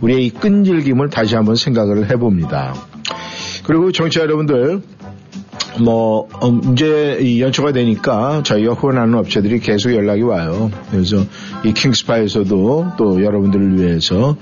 [0.00, 2.74] 우리의 이 끈질김을 다시 한번 생각을 해봅니다.
[3.64, 4.82] 그리고 정치자 여러분들
[5.80, 10.70] 뭐 어, 이제 이 연초가 되니까 저희가 후원하는 업체들이 계속 연락이 와요.
[10.90, 11.16] 그래서
[11.64, 14.36] 이 킹스파에서도 또 여러분들을 위해서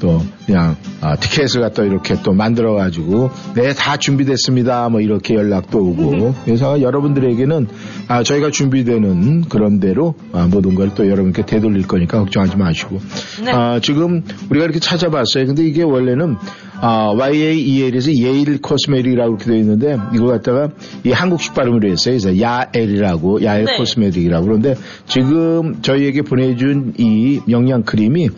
[0.00, 4.88] 또 그냥 아, 티켓을 갖다 이렇게 또 만들어 가지고 네 다 준비됐습니다.
[4.88, 6.34] 뭐 이렇게 연락도 오고.
[6.44, 7.66] 그래서 여러분들에게는
[8.08, 13.00] 아, 저희가 준비되는 그런 대로 아, 모든 걸 또 여러분께 되돌릴 거니까 걱정하지 마시고.
[13.44, 13.50] 네.
[13.52, 15.46] 아, 지금 우리가 이렇게 찾아봤어요.
[15.46, 16.36] 근데 이게 원래는
[16.80, 20.68] 아, YAEL에서 예일 코스메틱이라고 이렇게 되어 있는데 이걸 갖다가
[21.04, 22.16] 이 한국식 발음으로 했어요.
[22.18, 23.76] 그래서 야엘이라고 야엘 네.
[23.76, 24.44] 코스메틱이라고.
[24.46, 24.74] 그런데
[25.06, 28.28] 지금 저희에게 보내준 이 영양 크림이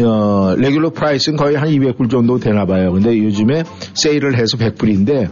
[0.00, 2.92] 어, regular price는 거의 한 200불 정도 되나 봐요.
[2.92, 3.64] 근데 요즘에
[3.94, 5.30] 세일을 해서 100불인데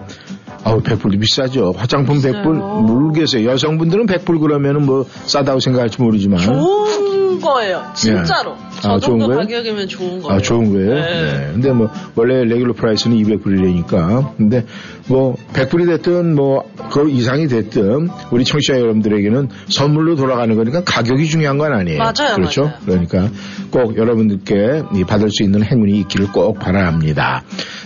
[0.64, 1.72] 아우 100불도 비싸죠.
[1.76, 3.48] 화장품 100불 모르겠어요.
[3.48, 7.86] 여성분들은 100불 그러면은 뭐 싸다고 생각할지 모르지만 좋은 거예요.
[7.94, 8.56] 진짜로.
[8.80, 9.40] 저 아, 좋은 정도 거예요?
[9.40, 10.36] 가격이면 좋은 거예요.
[10.36, 10.94] 아, 좋은 거예요?
[10.94, 11.00] 네.
[11.02, 11.50] 네.
[11.52, 14.36] 근데 뭐, 원래 regular price는 200불이라니까.
[14.36, 14.64] 근데
[15.06, 21.58] 뭐, 100불이 됐든 뭐, 그 이상이 됐든, 우리 청취자 여러분들에게는 선물로 돌아가는 거니까 가격이 중요한
[21.58, 21.98] 건 아니에요.
[21.98, 22.62] 맞아요, 그렇죠?
[22.62, 22.78] 맞아요.
[22.86, 23.28] 그러니까
[23.70, 27.42] 꼭 여러분들께 이 받을 수 있는 행운이 있기를 꼭 바랍니다.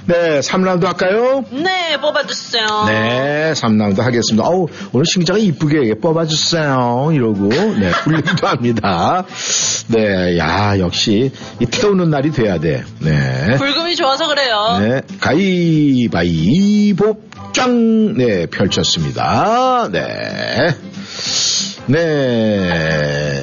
[0.06, 1.44] 네, 3라운드 할까요?
[1.50, 2.66] 네, 뽑아주세요.
[2.88, 4.46] 네, 3라운드 하겠습니다.
[4.46, 7.10] 어우, 오늘 신기자가 이쁘게 뽑아주세요.
[7.12, 9.24] 이러고, 네, 훌륭도 합니다.
[9.88, 12.84] 네, 야, 역시, 이 태우는 날이 돼야 돼.
[13.00, 13.56] 네.
[13.56, 14.78] 불금이 좋아서 그래요.
[14.80, 17.16] 네, 가위바위보
[17.52, 18.14] 짱!
[18.14, 19.88] 네, 펼쳤습니다.
[19.90, 20.74] 네.
[21.86, 23.42] 네.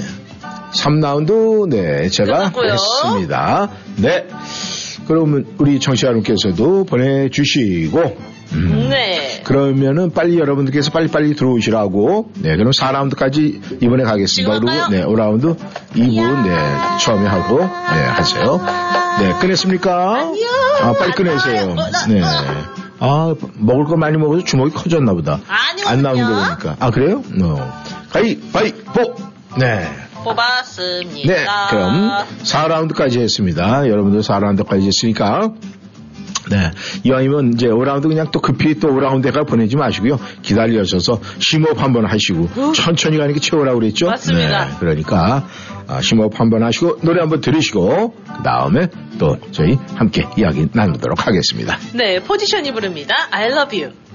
[0.73, 2.71] 3라운드 네 제가 끝났고요.
[2.71, 3.69] 했습니다.
[3.97, 4.25] 네.
[5.07, 9.41] 그러면 우리 정치 여러분께서도 보내주시고 음, 네.
[9.43, 14.59] 그러면은 빨리 여러분들께서 빨리빨리 들어오시라고 네 그럼 4라운드까지 이번에 가겠습니다.
[14.59, 15.55] 그리고 네 5라운드
[15.95, 18.59] 2부 네 처음에 하고 네 하세요.
[19.19, 20.31] 네 끝냈습니까?
[20.81, 21.75] 아 빨리 끝내세요.
[22.09, 22.21] 네.
[22.99, 25.39] 아 먹을 거 많이 먹어서 주먹이 커졌나 보다.
[25.47, 26.33] 아니요, 안 나오는 거.
[26.45, 26.75] 보니까.
[26.79, 27.23] 아 그래요?
[27.41, 27.81] 어.
[28.11, 29.15] 가위바위보.
[29.57, 29.89] 네.
[30.23, 31.33] 뽑았습니다.
[31.33, 32.11] 네, 그럼
[32.43, 33.87] 4라운드까지 했습니다.
[33.89, 35.49] 여러분들 4라운드까지 했으니까.
[36.51, 36.71] 네.
[37.03, 40.19] 이왕이면 이제 5라운드 그냥 또 급히 또 5라운드가 보내지 마시고요.
[40.41, 44.07] 기다리셔서 심호흡 한번 하시고 천천히 가는 게 최고라고 그랬죠?
[44.07, 44.65] 맞습니다.
[44.65, 44.71] 네.
[44.79, 45.47] 그러니까
[45.87, 48.87] 아, 심호흡 한번 하시고 노래 한번 들으시고 그 다음에
[49.17, 51.77] 또 저희 함께 이야기 나누도록 하겠습니다.
[51.93, 53.15] 네, 포지션이 부릅니다.
[53.31, 54.10] I love you.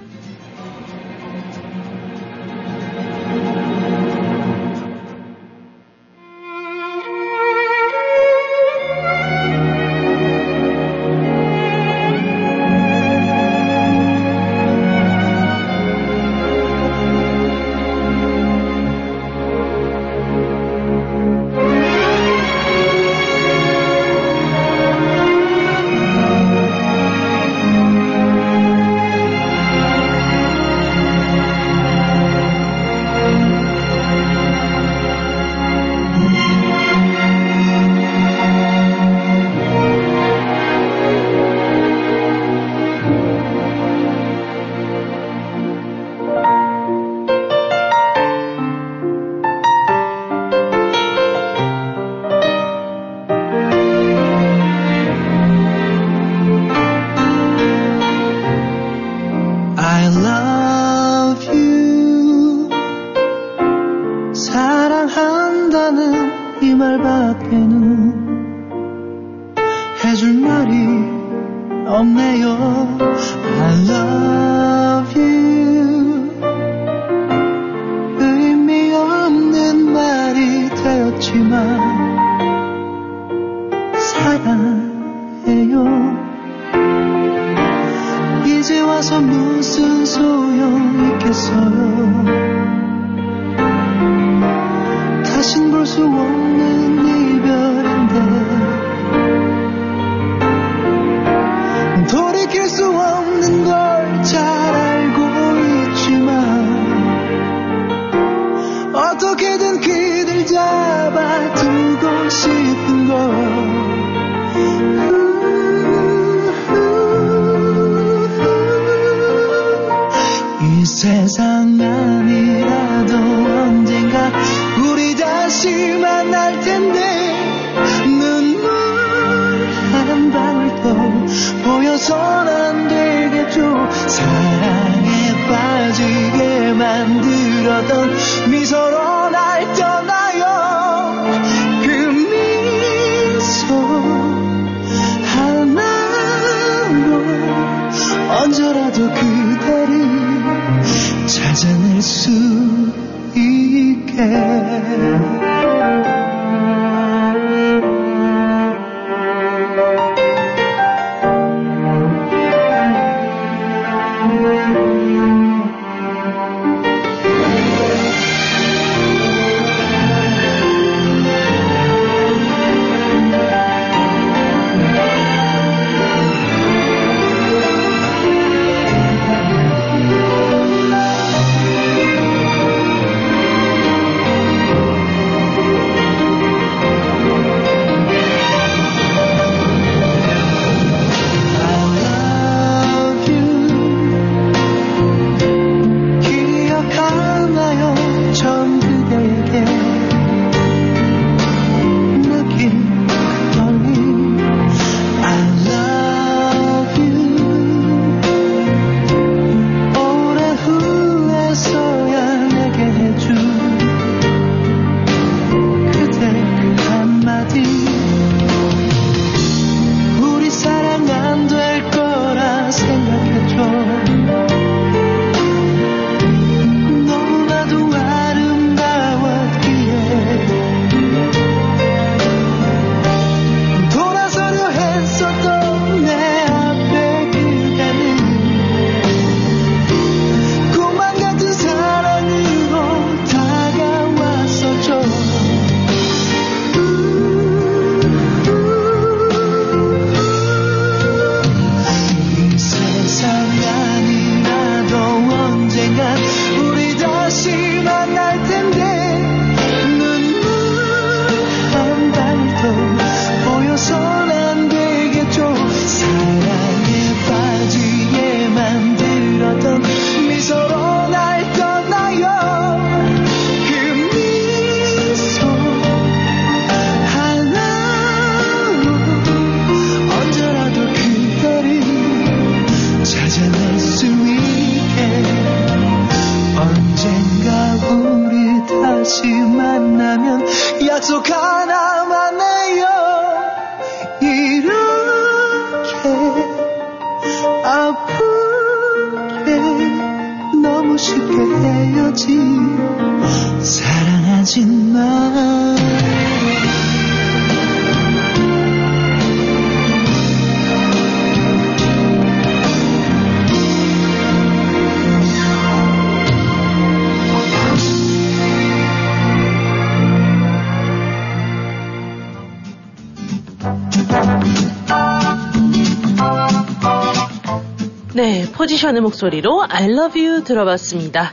[328.96, 331.32] 네, 포지션의 목소리로 I love you 들어봤습니다.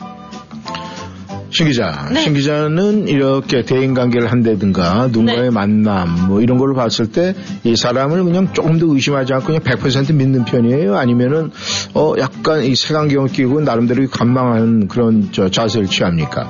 [1.50, 2.22] 신 기자, 네.
[2.24, 5.50] 신 기자는 이렇게 대인 관계를 한다든가 누군가의 네.
[5.52, 7.34] 만남 뭐 이런 걸 봤을 때
[7.64, 10.98] 이 사람을 그냥 조금 더 의심하지 않고 그냥 100% 믿는 편이에요?
[10.98, 11.52] 아니면은
[11.94, 16.50] 어 약간 이 색안경을 끼고 나름대로 관망하는 그런 저 자세를 취합니까?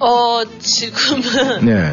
[0.00, 1.92] 어, 지금은, 네.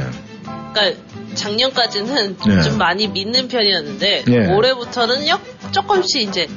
[0.74, 1.02] 그러니까
[1.36, 2.62] 작년까지는 네.
[2.62, 4.54] 좀 많이 믿는 편이었는데, 네.
[4.54, 5.42] 올해부터는 역,
[5.74, 6.48] 조금씩 이제,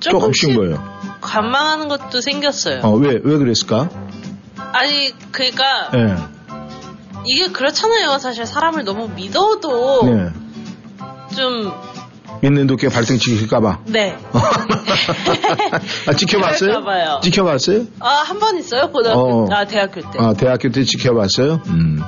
[0.00, 0.82] 조금씩 뭐예요?
[1.20, 2.80] 관망하는 것도 생겼어요.
[2.82, 3.88] 어, 왜, 왜 그랬을까?
[4.72, 6.16] 아니, 그러니까, 네.
[7.26, 8.18] 이게 그렇잖아요.
[8.18, 10.30] 사실 사람을 너무 믿어도, 네.
[11.36, 11.72] 좀,
[12.42, 13.80] 믿는 도끼에 발등 찍힐까봐.
[13.86, 14.16] 네.
[16.06, 16.70] 아, 찍혀봤어요?
[16.70, 17.20] 그럴까봐요.
[17.22, 17.84] 찍혀봤어요?
[18.00, 18.90] 아, 한 번 있어요?
[18.90, 19.46] 고등학교, 어.
[19.52, 20.08] 아, 대학교 때.
[20.18, 21.60] 아, 대학교 때 지켜봤어요?
[21.66, 22.00] 음.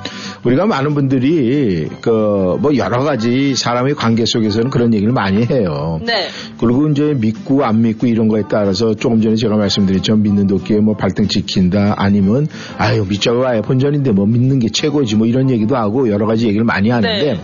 [0.43, 5.99] 우리가 많은 분들이, 그, 뭐, 여러 가지 사람의 관계 속에서는 그런 얘기를 많이 해요.
[6.03, 6.29] 네.
[6.59, 10.15] 그리고 이제 믿고 안 믿고 이런 거에 따라서 조금 전에 제가 말씀드렸죠.
[10.15, 15.27] 믿는 도끼에 뭐 발등 찍힌다 아니면 아유 믿자고 와야 본전인데 뭐 믿는 게 최고지 뭐
[15.27, 17.39] 이런 얘기도 하고 여러 가지 얘기를 많이 하는데 네.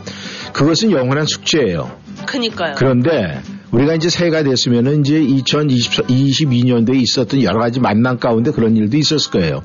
[0.53, 1.89] 그것은 영원한 숙제예요.
[2.29, 2.75] 그니까요.
[2.77, 9.31] 그런데 우리가 이제 새해가 됐으면은 이제 2022년도에 있었던 여러 가지 만남 가운데 그런 일도 있었을
[9.31, 9.61] 거예요.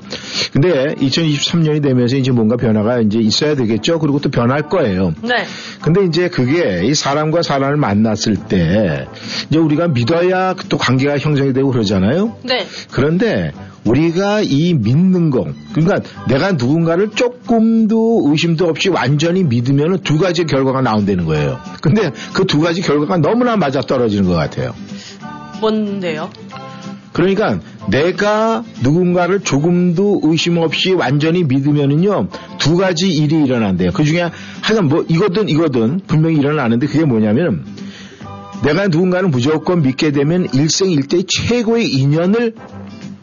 [0.51, 3.99] 근데 2023년이 되면서 이제 뭔가 변화가 이제 있어야 되겠죠.
[3.99, 5.13] 그리고 또 변할 거예요.
[5.21, 5.45] 네.
[5.81, 9.07] 근데 이제 그게 이 사람과 사람을 만났을 때
[9.49, 12.37] 이제 우리가 믿어야 또 관계가 형성이 되고 그러잖아요.
[12.43, 12.65] 네.
[12.91, 13.51] 그런데
[13.85, 20.81] 우리가 이 믿는 거, 그러니까 내가 누군가를 조금도 의심도 없이 완전히 믿으면 두 가지 결과가
[20.81, 21.59] 나온다는 거예요.
[21.81, 24.73] 근데 그 두 가지 결과가 너무나 맞아 떨어지는 것 같아요.
[25.59, 26.29] 뭔데요?
[27.11, 27.59] 그러니까
[27.89, 32.27] 내가 누군가를 조금도 의심 없이 완전히 믿으면은요
[32.57, 33.91] 두 가지 일이 일어난대요.
[33.93, 34.29] 그 중에
[34.61, 37.65] 하여간 뭐 이거든 이거든 분명히 일어나는데 그게 뭐냐면
[38.63, 42.55] 내가 누군가를 무조건 믿게 되면 일생일대 최고의 인연을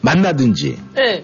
[0.03, 1.23] 만나든지 네.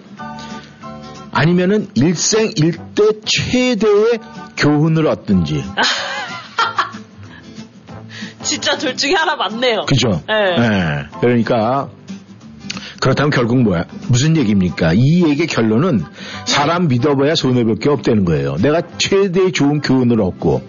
[1.32, 4.18] 아니면은 일생 일대 최대의
[4.56, 5.62] 교훈을 얻든지
[8.42, 9.82] 진짜 둘 중에 하나 맞네요.
[9.86, 10.22] 그죠?
[10.26, 10.34] 네.
[10.34, 11.06] 예.
[11.20, 11.90] 그러니까
[13.00, 13.84] 그렇다면 결국 뭐야?
[14.08, 14.92] 무슨 얘기입니까?
[14.94, 16.02] 이 얘기의 결론은
[16.46, 18.56] 사람 믿어봐야 손해볼 게 없다는 거예요.
[18.56, 20.62] 내가 최대의 좋은 교훈을 얻고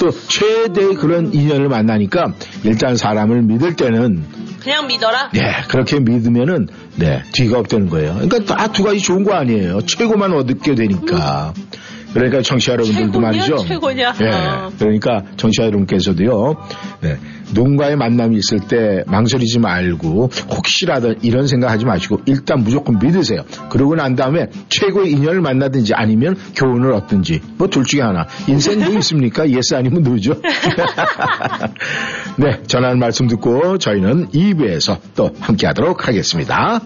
[0.00, 2.34] 또 최대의 그런 인연을 만나니까
[2.64, 4.24] 일단 사람을 믿을 때는
[4.60, 5.30] 그냥 믿어라?
[5.32, 8.14] 네 그렇게 믿으면은 네 뒤가 없다는 거예요.
[8.20, 9.80] 그러니까 다 두 가지 좋은 거 아니에요.
[9.82, 11.52] 최고만 얻게 되니까.
[12.14, 13.56] 그러니까 청취자 여러분들도 최고냐, 말이죠.
[13.58, 14.14] 최고냐.
[14.22, 14.26] 예.
[14.28, 14.72] 어.
[14.78, 16.56] 그러니까 청취자 여러분께서도요.
[17.02, 17.18] 네.
[17.54, 23.44] 누군가의 만남이 있을 때 망설이지 말고 혹시라도 이런 생각하지 마시고 일단 무조건 믿으세요.
[23.70, 28.26] 그러고 난 다음에 최고의 인연을 만나든지 아니면 교훈을 얻든지 뭐 둘 중에 하나.
[28.46, 29.48] 인생 뭐 있습니까?
[29.48, 30.34] Yes 아니면 No죠.
[32.36, 36.80] 네, 전하는 말씀 듣고 저희는 2부에서 또 함께하도록 하겠습니다.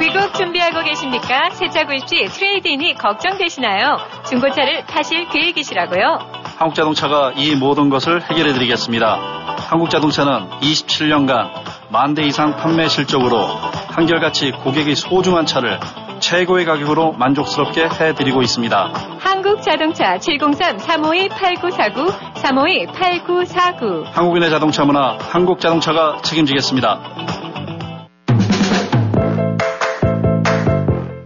[0.00, 1.50] 귀국 준비하고 계십니까?
[1.50, 3.96] 새 차 구입 시 trade-in이 걱정되시나요?
[4.28, 6.43] 중고차를 타실 계획이시라고요?
[6.56, 9.18] 한국자동차가 이 모든 것을 해결해 드리겠습니다.
[9.68, 11.50] 한국자동차는 27년간
[11.90, 13.44] 만 대 이상 판매 실적으로
[13.88, 15.78] 한결같이 고객이 소중한 차를
[16.20, 18.92] 최고의 가격으로 만족스럽게 해드리고 있습니다.
[19.18, 24.04] 한국 자동차 703-352-8949, 352-8949.
[24.12, 26.98] 한국인의 자동차 문화 한국자동차가 책임지겠습니다.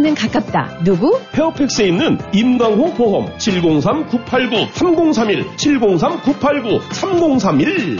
[0.00, 0.78] 는 가깝다.
[0.84, 1.18] 누구?
[1.32, 7.98] 페어팩스에 있는 임강호 보험 703-989-3031 703-989-3031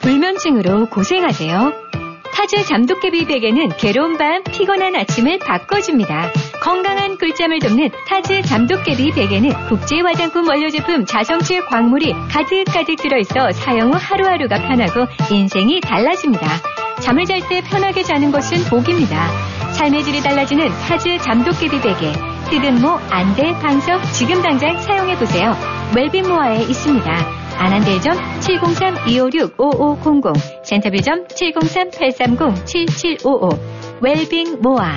[0.00, 1.72] 불면증으로 고생하세요.
[2.32, 6.30] 타즈 잠도깨비 베개는 괴로운 밤, 피곤한 아침을 바꿔줍니다.
[6.64, 13.92] 건강한 꿀잠을 돕는 타즈 잠도깨비 베개는 국제 화장품 원료 제품 자성질 광물이 가득가득 들어있어 사용
[13.92, 16.46] 후 하루하루가 편하고 인생이 달라집니다.
[17.02, 19.28] 잠을 잘 때 편하게 자는 것은 복입니다.
[19.74, 22.12] 삶의 질이 달라지는 타즈 잠도깨비 베개.
[22.48, 25.54] 흑은모, 안대, 방석 지금 당장 사용해보세요.
[25.94, 27.12] 웰빙모아에 있습니다.
[27.58, 33.58] 안한대점 703-256-5500 센터빌점 703-830-7755
[34.00, 34.96] 웰빙 모아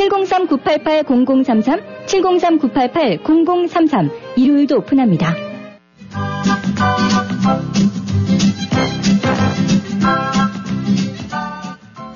[0.00, 5.34] 703-988-0033 703-988-0033 일요일도 오픈합니다.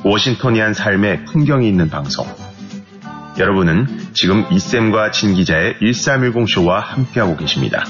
[0.04, 2.26] 워싱턴이한 삶의 풍경이 있는 방송.
[3.38, 7.84] 여러분은 지금 이쌤과 진 기자의 1310쇼와 함께하고 계십니다.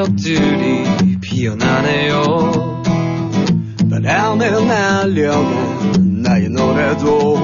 [0.00, 2.82] 기억들이 피어나네요.
[3.90, 7.36] 바람에 날려간 나의 노래도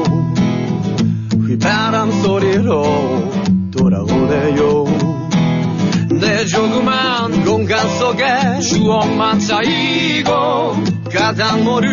[1.47, 3.31] 휘바람 소리로
[3.77, 4.85] 돌아오네요.
[6.19, 10.33] 내 조그만 공간 속에 추억만 쌓이고
[11.13, 11.86] 가다 모를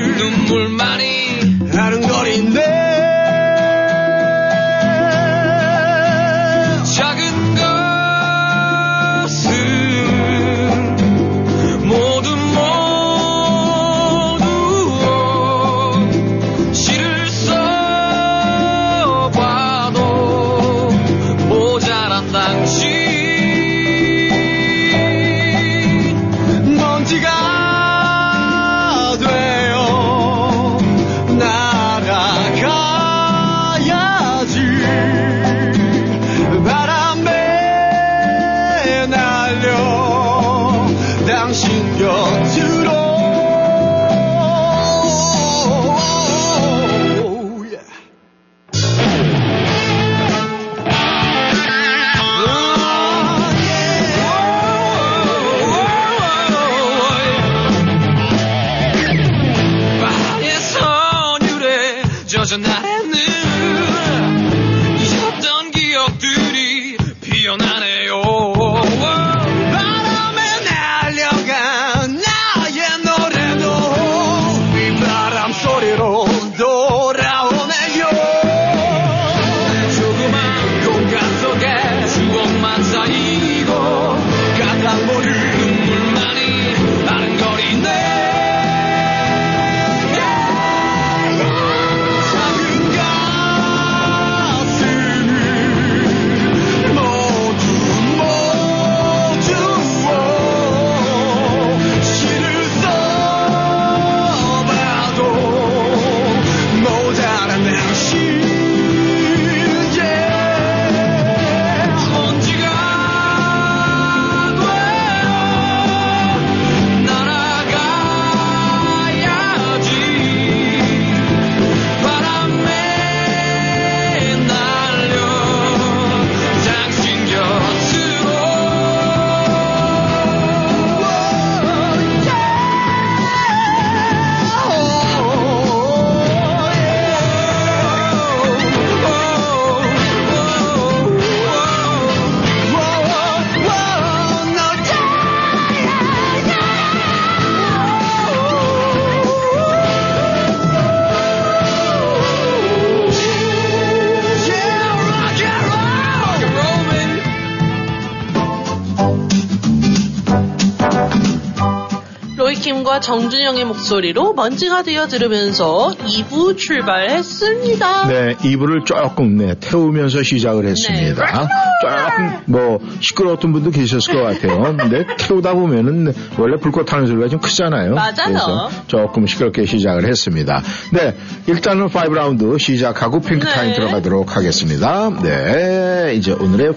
[162.94, 168.08] 김창완과 정준영의 목소리로 먼지가 되어 들으면서 2부 출발했습니다.
[168.08, 171.48] 네, 이불을 조금 네, 태우면서 시작을 했습니다.
[171.82, 174.76] 조금 뭐 시끄러웠던 분도 계셨을 것 같아요.
[174.78, 177.96] 근데 태우다 보면은 원래 불꽃 타는 소리가 좀 크잖아요.
[177.96, 178.14] 맞아요.
[178.26, 180.62] 그래서 조금 시끄럽게 시작을 했습니다.
[180.92, 181.16] 네,
[181.48, 183.76] 일단은 5라운드 시작하고 핑크 타임 네.
[183.76, 185.10] 들어가도록 하겠습니다.
[185.22, 186.76] 네, 이제 오늘의 5,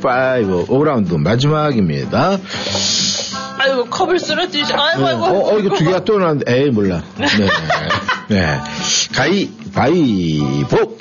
[0.67, 2.39] 5라운드 마지막입니다.
[3.67, 4.73] 아이고 컵을 쓰러뜨리지.
[4.73, 5.09] 아이고 네.
[5.09, 5.25] 아이고.
[5.25, 7.03] 어, 어, 이거 두 개가 또 나왔는데, 에이, 몰라.
[7.19, 7.27] 네.
[8.29, 8.61] 네.
[9.15, 10.99] 가위, 바위보.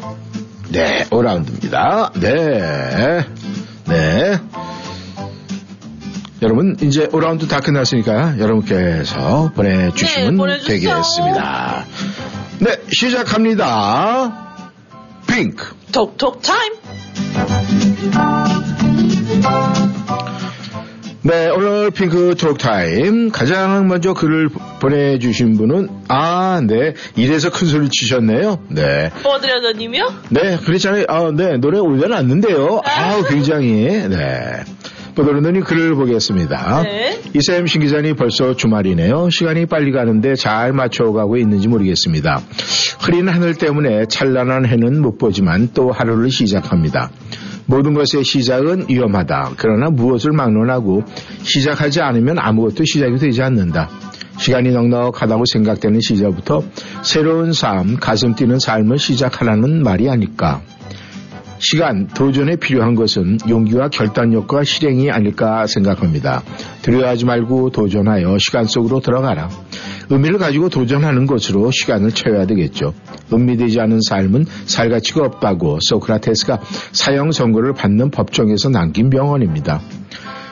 [0.70, 2.11] 네, 5라운드입니다.
[2.20, 3.26] 네.
[3.88, 4.39] 네.
[6.41, 10.80] 여러분, 이제 5라운드 다 끝났으니까 여러분께서 보내주시면 네, 보내주세요.
[10.80, 11.86] 되겠습니다.
[12.59, 14.68] 네, 시작합니다.
[15.28, 15.74] 핑크.
[15.91, 16.74] 톡톡 타임.
[21.26, 23.32] 네, 오늘 핑크 톡타임.
[23.32, 24.49] 가장 먼저 글을
[24.80, 26.93] 보내주신 분은, 아, 네.
[27.15, 28.59] 이래서 큰 소리 치셨네요.
[28.69, 29.09] 네.
[29.23, 30.03] 뽀드려더님이요?
[30.30, 31.05] 네, 그렇잖아요.
[31.07, 31.57] 아, 네.
[31.57, 32.80] 노래 올려놨는데요.
[32.86, 34.63] 아우, 굉장히, 네.
[35.15, 36.84] 보도르더니 글을 보겠습니다.
[36.84, 37.19] 네.
[37.34, 39.30] 이쌤 신 기자님 벌써 주말이네요.
[39.32, 42.39] 시간이 빨리 가는데 잘 맞춰가고 있는지 모르겠습니다.
[43.01, 47.09] 흐린 하늘 때문에 찬란한 해는 못 보지만 또 하루를 시작합니다.
[47.66, 49.53] 모든 것의 시작은 위험하다.
[49.57, 51.03] 그러나 무엇을 막론하고
[51.43, 53.89] 시작하지 않으면 아무것도 시작이 되지 않는다.
[54.38, 56.63] 시간이 넉넉하다고 생각되는 시절부터
[57.03, 60.61] 새로운 삶, 가슴 뛰는 삶을 시작하라는 말이 아닐까.
[61.60, 66.43] 시간, 도전에 필요한 것은 용기와 결단력과 실행이 아닐까 생각합니다.
[66.82, 69.49] 두려워하지 말고 도전하여 시간 속으로 들어가라.
[70.10, 72.93] 의미를 가지고 도전하는 것으로 시간을 채워야 되겠죠.
[73.32, 76.60] 의미되지 않은 삶은 살 가치가 없다고 소크라테스가
[76.91, 79.82] 사형 선고를 받는 법정에서 남긴 명언입니다.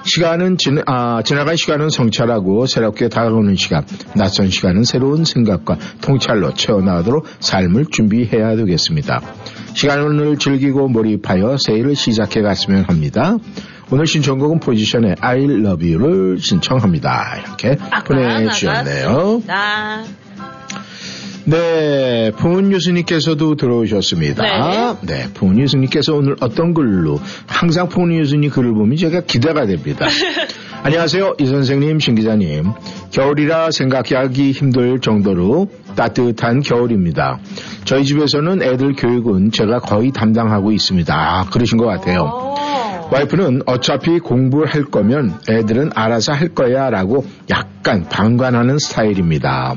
[0.05, 3.85] 시간은 지, 아, 지나간 시간은 성찰하고 새롭게 다가오는 시간,
[4.15, 9.21] 낯선 시간은 새로운 생각과 통찰로 채워나가도록 삶을 준비해야 되겠습니다.
[9.73, 13.37] 시간을 즐기고 몰입하여 새해를 시작해 갔으면 합니다.
[13.91, 17.37] 오늘 신청곡은 포지션의 I love you를 신청합니다.
[17.39, 19.43] 이렇게 보내주셨네요.
[19.45, 20.03] 나
[21.45, 24.43] 네, 풍은 유수님께서도 들어오셨습니다.
[25.01, 30.07] 네, 풍은 유수님께서 오늘 어떤 글로 항상 풍은 유수님 글을 보면 제가 기대가 됩니다.
[30.85, 32.73] 안녕하세요, 이 선생님, 신 기자님.
[33.11, 37.39] 겨울이라 생각하기 힘들 정도로 따뜻한 겨울입니다.
[37.85, 41.15] 저희 집에서는 애들 교육은 제가 거의 담당하고 있습니다.
[41.15, 42.53] 아, 그러신 것 같아요.
[43.13, 49.75] 와이프는 어차피 공부를 할 거면 애들은 알아서 할 거야 라고 약간 방관하는 스타일입니다.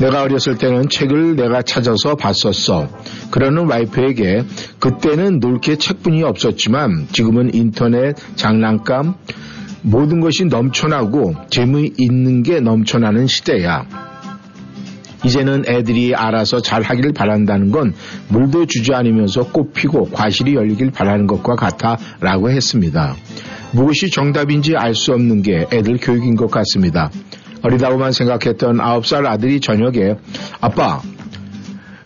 [0.00, 2.88] 내가 어렸을 때는 책을 내가 찾아서 봤었어.
[3.30, 4.44] 그러는 와이프에게
[4.78, 9.16] 그때는 놀게 책뿐이 없었지만 지금은 인터넷, 장난감,
[9.82, 13.86] 모든 것이 넘쳐나고 재미있는 게 넘쳐나는 시대야.
[15.24, 17.92] 이제는 애들이 알아서 잘 하길 바란다는 건
[18.28, 23.16] 물도 주지 않으면서 꽃 피고 과실이 열리길 바라는 것과 같아 라고 했습니다.
[23.72, 27.10] 무엇이 정답인지 알 수 없는 게 애들 교육인 것 같습니다.
[27.62, 30.16] 어리다고만 생각했던 9살 아들이 저녁에
[30.60, 31.02] 아빠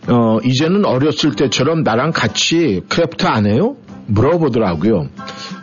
[0.07, 3.75] 어, 이제는 어렸을 때처럼 나랑 같이 craft 안 해요?
[4.07, 5.07] 물어보더라고요.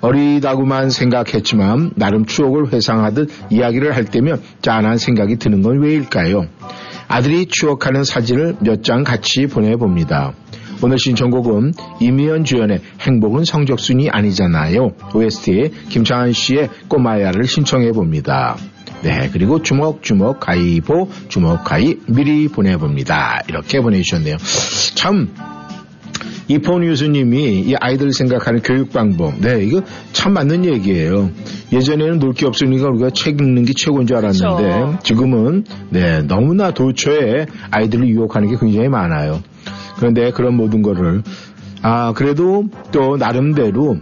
[0.03, 6.47] 어리다고만 생각했지만 나름 추억을 회상하듯 이야기를 할 때면 짠한 생각이 드는 건 왜일까요?
[7.09, 10.33] 아들이 추억하는 사진을 몇 장 같이 보내봅니다.
[10.83, 14.91] 오늘 신청곡은 이미연 주연의 행복은 성적순이 아니잖아요.
[15.15, 18.57] OST에 김창한 씨의 꼬마야를 신청해 봅니다.
[19.03, 23.43] 네, 그리고 주먹 주먹 가위보 주먹 가위 미리 보내봅니다.
[23.49, 24.37] 이렇게 보내주셨네요.
[24.97, 25.33] 참
[26.48, 29.82] 이폰 유수님이 이 아이들 생각하는 교육 방법, 네, 이거
[30.12, 31.31] 참 맞는 얘기예요.
[31.73, 34.98] 예전에는 놀 게 없으니까 우리가 책 읽는 게 최고인 줄 알았는데 그렇죠.
[35.02, 39.40] 지금은 네 너무나 도처에 아이들을 유혹하는 게 굉장히 많아요.
[39.97, 41.23] 그런데 그런 모든 거를
[41.82, 43.98] 아 그래도 또 나름대로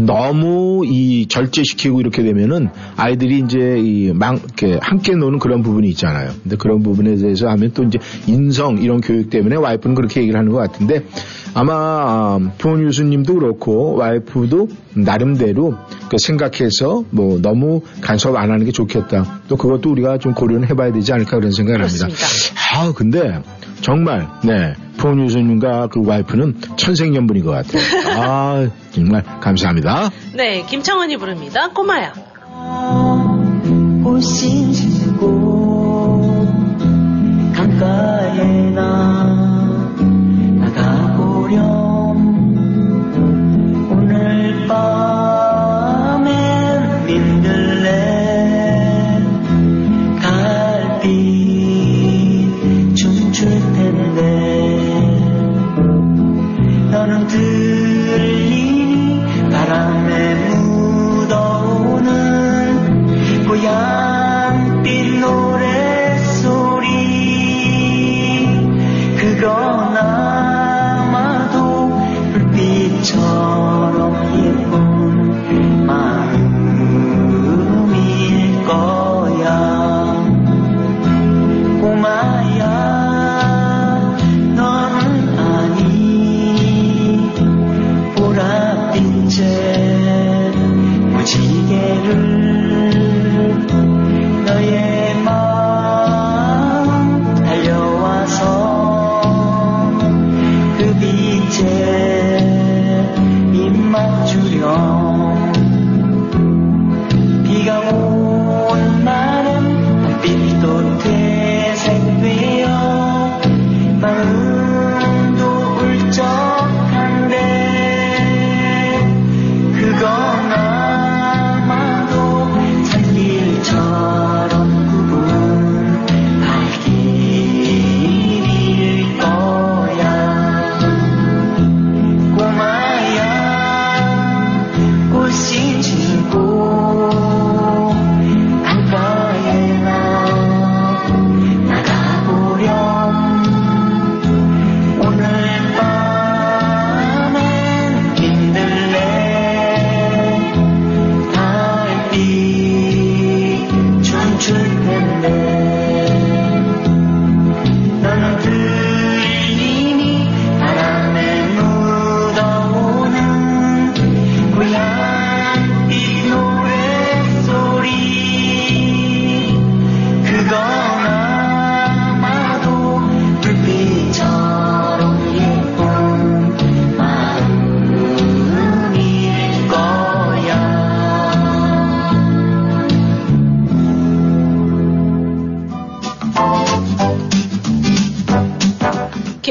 [0.00, 6.30] 너무 이 절제시키고 이렇게 되면은 아이들이 이제 이망 이렇게 함께 노는 그런 부분이 있잖아요.
[6.42, 10.52] 근데 그런 부분에 대해서 하면 또 이제 인성 이런 교육 때문에 와이프는 그렇게 얘기를 하는
[10.52, 11.04] 것 같은데
[11.54, 15.74] 아마 부모 유수님도 그렇고 와이프도 나름대로
[16.08, 19.40] 그 생각해서 뭐 너무 간섭 안 하는 게 좋겠다.
[19.48, 22.06] 또 그것도 우리가 좀 고려는 해봐야 되지 않을까 그런 생각을 합니다.
[22.74, 23.42] 아 근데
[23.80, 27.82] 정말 네 부모 유수님과 그 와이프는 천생연분인 것 같아요.
[28.20, 30.10] 아 정말 감사합니다.
[30.34, 31.68] 네, 김창원이 부릅니다.
[31.70, 32.12] 꼬마야.
[38.74, 39.47] 나나
[46.18, 47.86] 밤엔 민들레
[50.22, 51.08] 달빛
[52.96, 54.18] 춤출 텐데.
[56.90, 62.06] 너는 들리니 바람에 묻어오는
[63.46, 66.88] 고향빛 노래소리.
[69.18, 71.56] 그건 아마도
[72.32, 73.57] 불빛처럼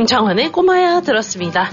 [0.07, 1.69] 김창환의 꼬마야 들었습니다.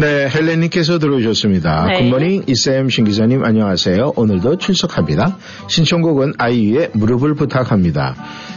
[0.00, 1.86] 네, 헬렌님께서 들어오셨습니다.
[1.86, 2.10] 네.
[2.10, 4.14] 굿모닝 이쌤 신 기자님 안녕하세요.
[4.16, 5.36] 오늘도 출석합니다.
[5.68, 8.16] 신청곡은 아이유의 무릎을 부탁합니다.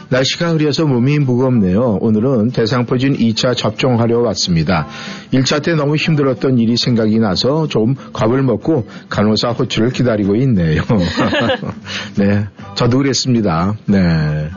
[0.09, 1.99] 날씨가 흐려서 몸이 무겁네요.
[2.01, 4.87] 오늘은 대상포진 2차 접종하려 왔습니다.
[5.31, 10.81] 1차 때 너무 힘들었던 일이 생각이 나서 좀 겁을 먹고 간호사 호출을 기다리고 있네요.
[12.17, 13.75] 네, 저도 그랬습니다.
[13.85, 14.49] 네.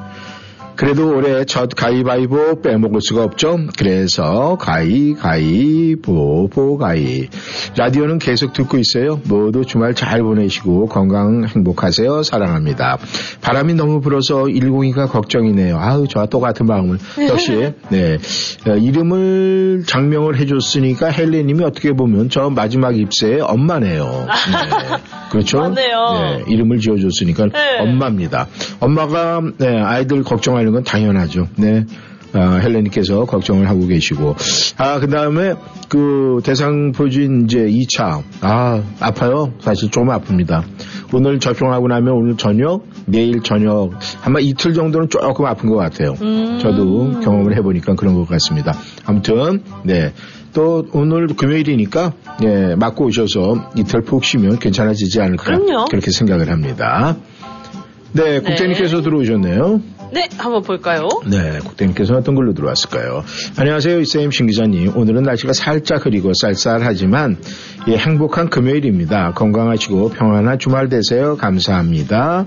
[0.77, 3.59] 그래도 올해 첫 가위바위보 빼먹을 수가 없죠.
[3.79, 7.29] 그래서 가위, 가위, 보, 보, 가위.
[7.77, 9.21] 라디오는 계속 듣고 있어요.
[9.29, 12.23] 모두 주말 잘 보내시고 건강 행복하세요.
[12.25, 12.99] 사랑합니다.
[13.41, 15.79] 바람이 너무 불어서 102가 걱정이네요.
[15.79, 16.99] 아우, 저와 똑같은 마음을.
[17.29, 18.19] 역시, 네.
[18.67, 24.05] 어, 이름을 장명을 해줬으니까 헬레님이 어떻게 보면 저 마지막 입세의 엄마네요.
[24.05, 24.97] 네.
[25.31, 25.59] 그렇죠?
[25.61, 25.99] 맞네요.
[26.15, 27.79] 네, 이름을 지어줬으니까 네.
[27.81, 28.49] 엄마입니다.
[28.81, 31.49] 엄마가 네, 아이들 걱정 하는 건 당연하죠.
[31.57, 31.85] 네.
[32.33, 34.35] 아, 헬레님께서 걱정을 하고 계시고.
[34.79, 35.55] 아, 그 다음에
[35.89, 38.23] 그 대상 포진 이제 2차.
[38.41, 39.53] 아, 아파요.
[39.61, 40.65] 사실 좀 아픕니다.
[41.13, 43.93] 오늘 접종하고 나면 오늘 저녁, 내일 저녁,
[44.25, 46.17] 아마 이틀 정도는 조금 아픈 것 같아요.
[46.23, 46.59] 음.
[46.61, 48.73] 저도 경험을 해보니까 그런 것 같습니다.
[49.05, 50.13] 아무튼, 네.
[50.55, 55.45] 또 오늘 금요일이니까, 예, 맞고 오셔서 이틀 푹 쉬면 괜찮아지지 않을까.
[55.45, 55.85] 그럼요.
[55.85, 57.17] 그렇게 생각을 합니다.
[58.13, 59.81] 네, 국장님께서 들어오셨네요.
[60.15, 61.09] 네, 한번 볼까요?
[61.27, 63.25] 네, 국장님께서 어떤 걸로 들어왔을까요?
[63.59, 64.97] 안녕하세요, 이쌤 신 기자님.
[64.97, 67.37] 오늘은 날씨가 살짝 흐리고 쌀쌀하지만
[67.89, 69.33] 예, 행복한 금요일입니다.
[69.33, 71.37] 건강하시고 평안한 주말 되세요.
[71.37, 72.47] 감사합니다.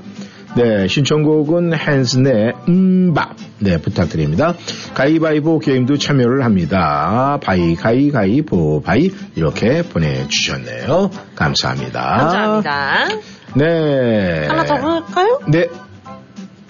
[0.55, 3.35] 네, 신청곡은 Hanson의 MMMBop.
[3.59, 4.53] 네, 부탁드립니다.
[4.93, 7.37] 가위바위보 게임도 참여를 합니다.
[7.43, 9.11] 바위, 가위, 가위보, 바위.
[9.35, 11.11] 이렇게 보내주셨네요.
[11.35, 12.01] 감사합니다.
[12.01, 13.07] 감사합니다.
[13.55, 14.47] 네.
[14.47, 15.41] 하나 더 볼까요?
[15.49, 15.67] 네.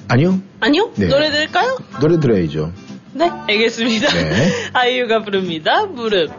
[0.10, 0.40] 아니요.
[0.60, 0.92] 아니요?
[0.96, 1.08] 네.
[1.08, 1.78] 노래 들을까요?
[2.00, 2.72] 노래 들어야죠.
[3.14, 4.08] 네, 알겠습니다.
[4.14, 4.52] 네.
[4.74, 5.86] 아이유가 부릅니다.
[5.86, 6.32] 무릎.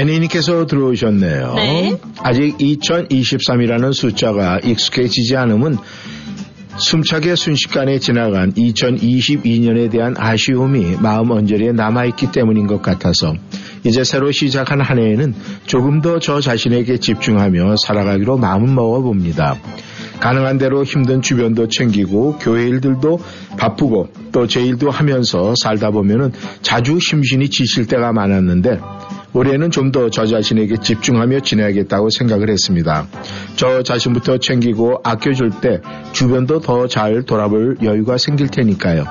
[0.00, 1.54] 애니님께서 들어오셨네요.
[1.56, 1.96] 네.
[2.22, 5.76] 아직 2023이라는 숫자가 익숙해지지 않으면
[6.76, 13.34] 숨차게 순식간에 지나간 2022년에 대한 아쉬움이 마음 언저리에 남아있기 때문인 것 같아서
[13.84, 15.34] 이제 새로 시작한 한 해에는
[15.66, 19.56] 조금 더 저 자신에게 집중하며 살아가기로 마음을 먹어봅니다.
[20.20, 23.20] 가능한 대로 힘든 주변도 챙기고 교회 일들도
[23.58, 26.32] 바쁘고 또 제 일도 하면서 살다 보면은
[26.62, 28.80] 자주 심신이 지칠 때가 많았는데
[29.32, 33.06] 올해는 좀 더 저 자신에게 집중하며 지내야겠다고 생각을 했습니다.
[33.56, 35.80] 저 자신부터 챙기고 아껴줄 때
[36.12, 39.04] 주변도 더 잘 돌아볼 여유가 생길 테니까요.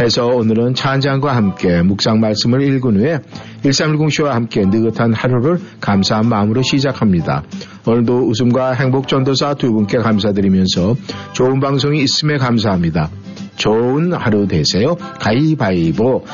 [0.00, 3.18] 해서 오늘은 차 한 잔과 함께 묵상 말씀을 읽은 후에
[3.64, 7.42] 1310쇼와 함께 느긋한 하루를 감사한 마음으로 시작합니다.
[7.86, 10.96] 오늘도 웃음과 행복 전도사 두 분께 감사드리면서
[11.32, 13.08] 좋은 방송이 있음에 감사합니다.
[13.56, 14.96] 좋은 하루 되세요.
[15.20, 16.24] 가위바위보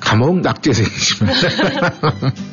[0.00, 1.34] 감옥 낙제생이지만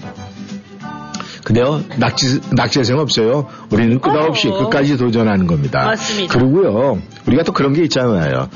[1.47, 3.47] 근데요, 낙지, 낙제생 없어요.
[3.71, 4.65] 우리는 끝없이 어.
[4.65, 5.85] 끝까지 도전하는 겁니다.
[5.85, 6.37] 맞습니다.
[6.37, 8.49] 그리고요, 우리가 또 그런 게 있잖아요.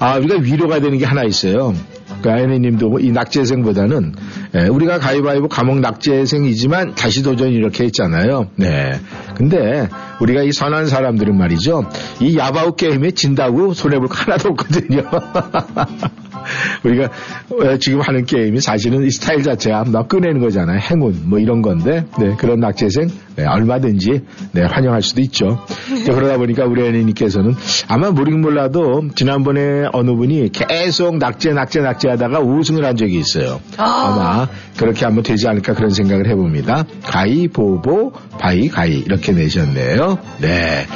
[0.00, 1.72] 아, 우리가 위로가 되는 게 하나 있어요.
[2.20, 4.14] 그 아이네님도 이 낙제생보다는
[4.56, 8.48] 예, 우리가 가위바위보 감옥 낙제생이지만 다시 도전 이렇게 했잖아요.
[8.56, 9.00] 네.
[9.36, 9.88] 근데
[10.20, 11.88] 우리가 이 선한 사람들은 말이죠.
[12.20, 15.02] 이 야바우 게임에 진다고 손해볼 거 하나도 없거든요.
[16.84, 17.04] 우리가
[17.50, 20.78] 어, 지금 하는 게임이 사실은 이 스타일 자체가 막 꺼내는 거잖아요.
[20.78, 25.58] 행운 뭐 이런 건데 네, 그런 낙제생 네, 얼마든지 네, 환영할 수도 있죠.
[26.04, 27.54] 자, 그러다 보니까 우리 애니님께서는
[27.88, 33.60] 아마 모르긴 몰라도 지난번에 어느 분이 계속 낙제 낙제 낙제 하다가 우승을 한 적이 있어요.
[33.78, 36.84] 아 마 그렇게 한번 되지 않을까 그런 생각을 해봅니다.
[37.04, 40.18] 가이 보보 바위 가위 이렇게 내셨네요.
[40.40, 40.86] 네.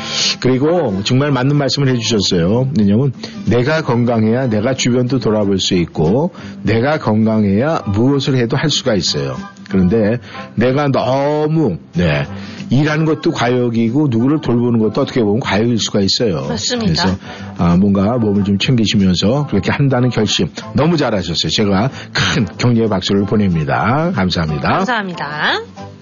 [0.40, 2.70] 그리고 정말 맞는 말씀을 해주셨어요.
[2.78, 3.12] 왜냐면
[3.46, 6.32] 내가 건강해야 내가 주변도 돌아 볼 수 있고
[6.62, 9.36] 내가 건강해야 무엇을 해도 할 수가 있어요.
[9.68, 10.18] 그런데
[10.54, 12.24] 내가 너무 네
[12.70, 16.46] 일하는 것도 과욕이고 누구를 돌보는 것도 어떻게 보면 과욕일 수가 있어요.
[16.48, 16.86] 맞습니다.
[16.86, 17.18] 그래서
[17.58, 21.50] 아, 뭔가 몸을 좀 챙기시면서 그렇게 한다는 결심 너무 잘하셨어요.
[21.50, 24.12] 제가 큰 격려의 박수를 보냅니다.
[24.14, 24.68] 감사합니다.
[24.68, 25.95] 감사합니다.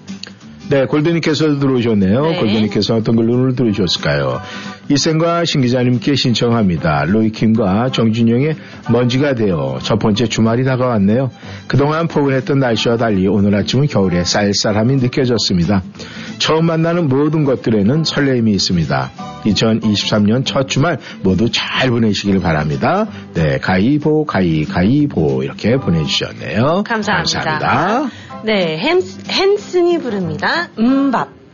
[0.69, 2.21] 네, 골드님께서 들어오셨네요.
[2.21, 2.39] 네.
[2.39, 4.41] 골드님께서 어떤 걸로 오늘 들어오셨을까요?
[4.89, 7.05] 이생과 신 기자님께 신청합니다.
[7.05, 8.55] 로이킴과 정준영의
[8.91, 11.31] 먼지가 되어 첫 번째 주말이 다가왔네요.
[11.67, 15.83] 그동안 포근했던 날씨와 달리 오늘 아침은 겨울의 쌀쌀함이 느껴졌습니다.
[16.37, 19.11] 처음 만나는 모든 것들에는 설레임이 있습니다.
[19.45, 23.07] 2023년 첫 주말 모두 잘 보내시길 바랍니다.
[23.33, 26.83] 네, 가이보, 가이, 가이보 이렇게 보내주셨네요.
[26.85, 27.39] 감사합니다.
[27.39, 28.24] 감사합니다.
[28.45, 30.69] 네, 햄, 헨슨이 부릅니다.
[30.77, 31.44] 음밥.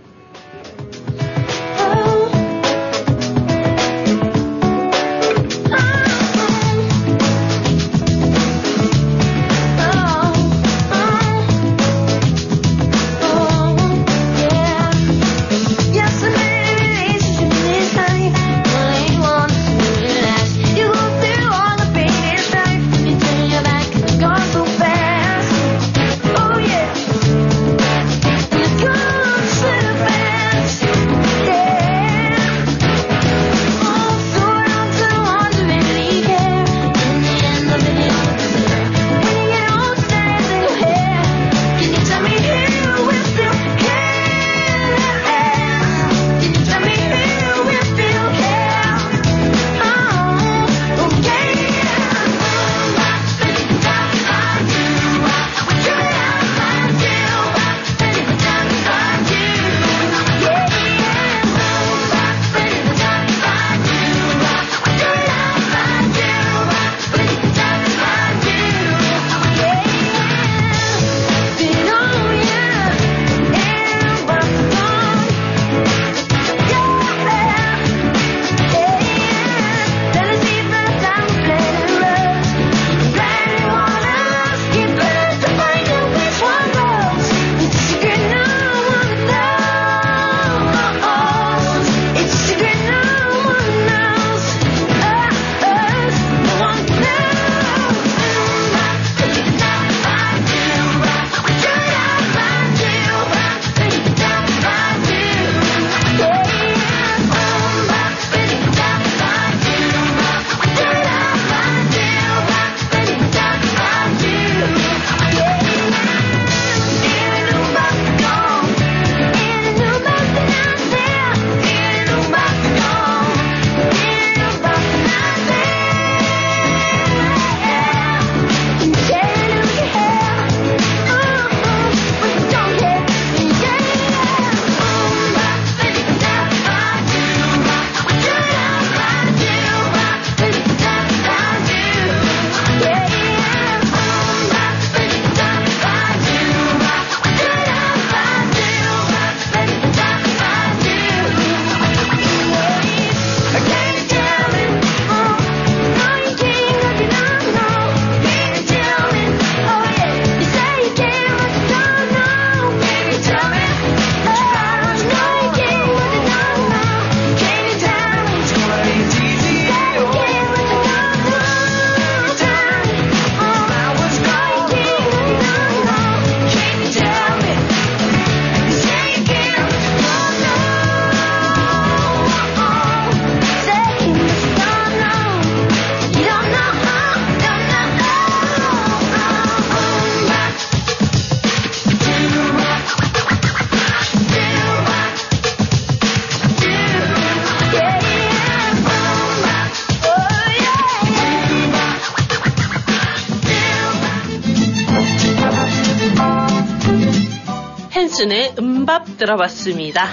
[208.21, 210.05] 김현준의 음밥 들어봤습니다.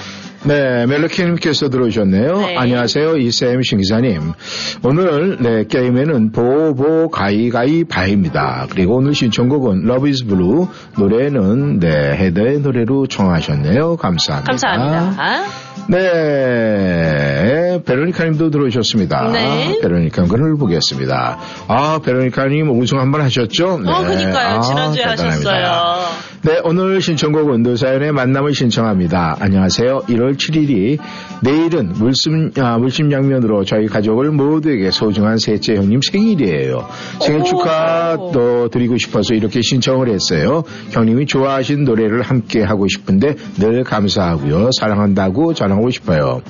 [0.44, 2.39] 네, 멜로키님께서 들어오셨네요.
[2.39, 2.56] 네.
[2.56, 4.32] 안녕하세요, 이쌤 신기사님.
[4.82, 8.66] 오늘 네 게임에는 보보 가이가이 바입니다.
[8.70, 13.97] 그리고 오늘 신청곡은 Love Is Blue 노래는 네 헤더의 노래로 청하셨네요.
[13.97, 14.47] 감사합니다.
[14.52, 15.44] 감사합니다.
[15.89, 19.30] 네, 베로니카님도 들어오셨습니다.
[19.32, 19.78] 네.
[19.80, 21.39] 베로니카 글을 보겠습니다.
[21.66, 23.80] 아, 베로니카님 우승 한번 하셨죠?
[23.80, 23.90] 네.
[23.90, 24.56] 어, 그니까요.
[24.56, 25.51] 아, 지난주에 대단합니다.
[25.51, 25.98] 하셨어요.
[26.43, 29.39] 네, 오늘 신청곡 은도사연의 만남을 신청합니다.
[29.40, 30.02] 안녕하세요.
[30.09, 30.97] 1월 7일이
[31.43, 36.86] 내일은 물심, 아, 물심양면으로 저희 가족을 모두에게 소중한 셋째 형님 생일이에요.
[37.20, 40.62] 생일 축하도 드리고 싶어서 이렇게 신청을 했어요.
[40.90, 44.70] 형님이 좋아하신 노래를 함께 하고 싶은데 늘 감사하고요.
[44.78, 46.43] 사랑한다고 전하고 싶어요.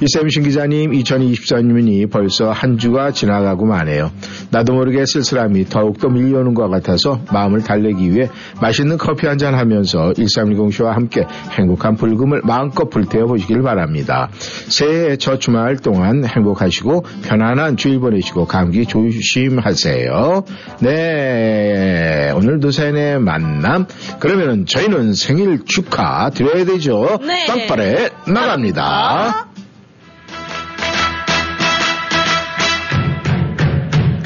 [0.00, 4.12] 이쌤신 기자님, 2024년이 벌써 한 주가 지나가고 마네요.
[4.50, 8.28] 나도 모르게 쓸쓸함이 더욱더 밀려오는 것 같아서 마음을 달래기 위해
[8.60, 14.28] 맛있는 커피 한 잔 하면서 1310쇼와 함께 행복한 불금을 마음껏 불태워 보시길 바랍니다.
[14.68, 20.44] 새해 첫 주말 동안 행복하시고 편안한 주일 보내시고 감기 조심하세요.
[20.80, 23.86] 네, 오늘 도사연의 만남.
[24.18, 27.18] 그러면은 저희는 생일 축하 드려야 되죠.
[27.24, 27.46] 네.
[27.46, 29.47] 빵빠레 나갑니다.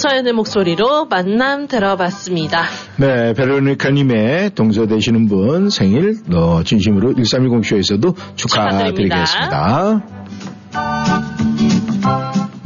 [0.00, 2.62] 조서연의 목소리로 만남 들어봤습니다.
[2.96, 10.19] 네, 베로니카님의 동서 되시는 분 생일 어, 진심으로 1310쇼에서도 축하드리겠습니다.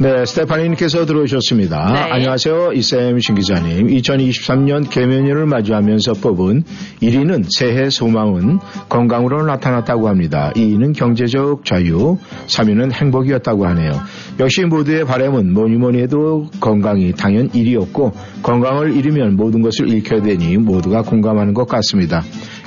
[0.05, 1.91] 네, 스테파니님께서 들어오셨습니다.
[1.91, 1.99] 네.
[2.11, 2.73] 안녕하세요.
[2.73, 3.87] 이쌤 신 기자님.
[3.87, 6.61] 2023년 개면연을 맞이하면서 뽑은
[7.01, 10.51] 1위는 새해 소망은 건강으로 나타났다고 합니다.
[10.55, 13.93] 2위는 경제적 자유, 3위는 행복이었다고 하네요.
[14.39, 18.11] 역시 모두의 바람은 뭐니 뭐니 해도 건강이 당연 1위였고
[18.43, 22.21] 건강을 잃으면 모든 것을 잃게 되니 모두가 공감하는 것 같습니다.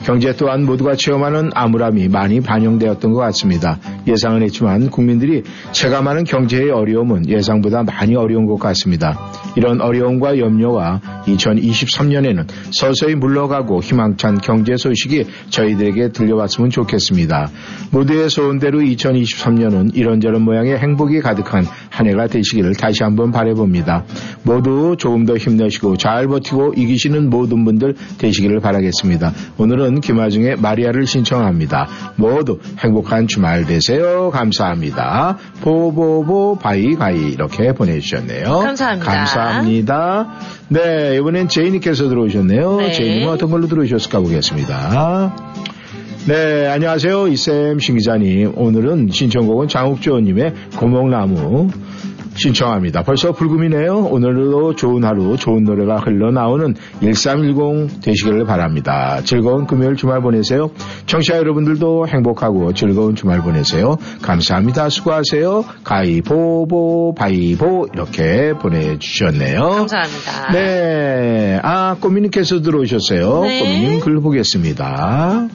[0.05, 3.79] 경제 또한 모두가 체험하는 암울함이 많이 반영되었던 것 같습니다.
[4.07, 5.43] 예상은 했지만 국민들이
[5.73, 9.19] 체감하는 경제의 어려움은 예상보다 많이 어려운 것 같습니다.
[9.57, 17.51] 이런 어려움과 염려와 2023년에는 서서히 물러가고 희망찬 경제 소식이 저희들에게 들려왔으면 좋겠습니다.
[17.91, 24.05] 모두의 소원대로 2023년은 이런저런 모양의 행복이 가득한 한 해가 되시기를 다시 한번 바라봅니다.
[24.45, 29.33] 모두 조금 더 힘내시고 잘 버티고 이기시는 모든 분들 되시기를 바라겠습니다.
[29.59, 31.89] 오늘은 김아중의 마리아를 신청합니다.
[32.17, 34.31] 모두 행복한 주말 되세요.
[34.31, 35.39] 감사합니다.
[35.61, 38.59] 보보보 바이바이 이렇게 보내주셨네요.
[38.59, 39.13] 감사합니다.
[39.13, 40.29] 감사합니다.
[40.69, 42.77] 네, 이번엔 제이님께서 들어오셨네요.
[42.77, 42.93] 네.
[42.93, 45.35] 제이님은 어떤 걸로 들어오셨을까 보겠습니다.
[46.27, 47.29] 네, 안녕하세요.
[47.29, 48.53] 이쌤 신기자님.
[48.55, 51.71] 오늘은 신청곡은 장욱조님의 고목나무
[52.39, 53.03] 신청합니다.
[53.03, 53.97] 벌써 불금이네요.
[54.11, 59.21] 오늘도 좋은 하루, 좋은 노래가 흘러나오는 1310 되시기를 바랍니다.
[59.25, 60.71] 즐거운 금요일 주말 보내세요.
[61.07, 63.97] 청취자 여러분들도 행복하고 즐거운 주말 보내세요.
[64.23, 64.89] 감사합니다.
[64.89, 65.65] 수고하세요.
[65.85, 69.61] 가이보보, 바이보 이렇게 보내주셨네요.
[69.61, 70.53] 감사합니다.
[70.53, 71.59] 네.
[71.63, 73.43] 아, 꼬미님께서 들어오셨어요.
[73.43, 73.61] 네.
[73.61, 75.49] 꼬미님 글 보겠습니다.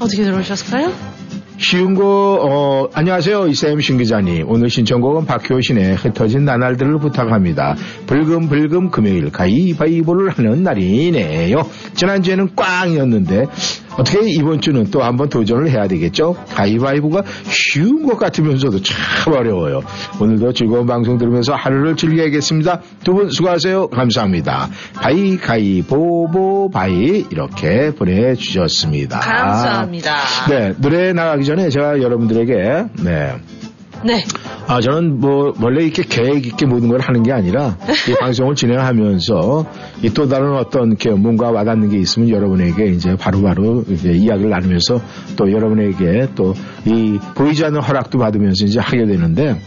[0.00, 1.13] 어떻게 들어오셨을까요?
[1.56, 3.46] 쉬운 거, 어, 안녕하세요.
[3.46, 4.44] 이쌤 신 기자님.
[4.48, 7.76] 오늘 신청곡은 박효신의 흩어진 나날들을 부탁합니다.
[8.06, 11.62] 불금불금 금요일 가위바위보를 하는 날이네요.
[11.94, 13.46] 지난주에는 꽝이었는데,
[13.96, 16.34] 어떻게 이번 주는 또 한번 도전을 해야 되겠죠?
[16.54, 19.82] 가위바위보가 쉬운 것 같으면서도 참 어려워요.
[20.20, 22.80] 오늘도 즐거운 방송 들으면서 하루를 즐겨야겠습니다.
[23.04, 23.88] 두 분 수고하세요.
[23.90, 24.68] 감사합니다.
[24.94, 29.20] 바위, 가위보보, 바위, 이렇게 보내주셨습니다.
[29.20, 30.16] 감사합니다.
[30.50, 32.54] 네, 노래 나가기 전에 제가 여러분들에게,
[33.04, 33.34] 네.
[34.04, 34.22] 네.
[34.66, 37.76] 아, 저는 뭐, 원래 이렇게 계획 있게 모든 걸 하는 게 아니라,
[38.08, 39.66] 이 방송을 진행하면서,
[40.02, 44.50] 이 또 다른 어떤, 이렇게 뭔가 와닿는 게 있으면 여러분에게 이제 바로 바로 이제 이야기를
[44.50, 45.00] 나누면서
[45.36, 46.54] 또 여러분에게 또
[46.86, 49.58] 이 보이지 않는 허락도 받으면서 이제 하게 되는데,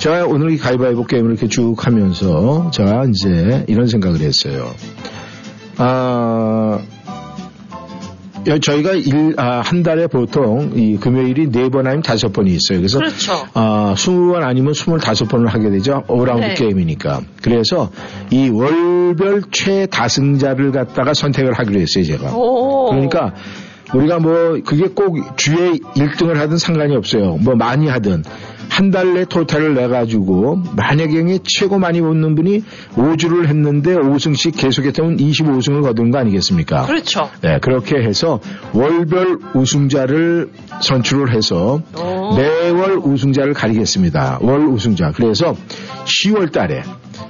[0.00, 4.70] 제가 오늘 이 가위바위보 게임을 이렇게 쭉 하면서, 제가 이제 이런 생각을 했어요.
[5.78, 6.97] 아, 여-
[8.56, 12.78] 저희가 일, 아, 한 달에 보통 이 금요일이 네 번 아니면 다섯 번이 있어요.
[12.78, 13.32] 그래서 그렇죠.
[13.52, 16.02] 아, 20번 아니면 25번을 하게 되죠.
[16.08, 16.54] 오라운드 네.
[16.54, 17.20] 게임이니까.
[17.42, 17.90] 그래서
[18.30, 22.34] 이 월별 최다승자를 갖다가 선택을 하기로 했어요, 제가.
[22.34, 22.88] 오.
[22.90, 23.34] 그러니까
[23.94, 27.36] 우리가 뭐 그게 꼭 주에 1등을 하든 상관이 없어요.
[27.40, 28.22] 뭐 많이 하든
[28.68, 32.62] 한 달 내 토탈을 내가지고 만약에 최고 많이 얻는 분이
[32.94, 36.86] 5주를 했는데 5승씩 계속했다면 25승을 거두는 거 아니겠습니까?
[36.86, 37.28] 그렇죠.
[37.42, 38.40] 네, 그렇게 해서
[38.72, 40.50] 월별 우승자를
[40.80, 41.82] 선출을 해서
[42.36, 44.38] 매월 우승자를 가리겠습니다.
[44.42, 45.12] 월 우승자.
[45.16, 45.54] 그래서
[46.04, 46.82] 10월 달에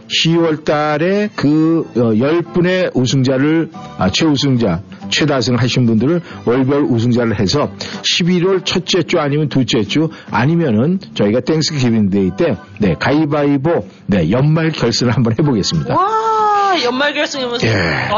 [0.09, 7.70] 10월 달에 그 어, 10분의 우승자를 아, 최우승자 최다승 하신 분들을 월별 우승자를 해서
[8.02, 14.70] 11월 첫째 주 아니면 둘째 주 아니면은 저희가 Thanksgiving Day 때 네, 가위바위보 네, 연말
[14.70, 15.94] 결승을 한번 해보겠습니다.
[15.94, 16.28] 와,
[16.85, 17.66] 연말 결승이면서.
[17.66, 17.73] 예,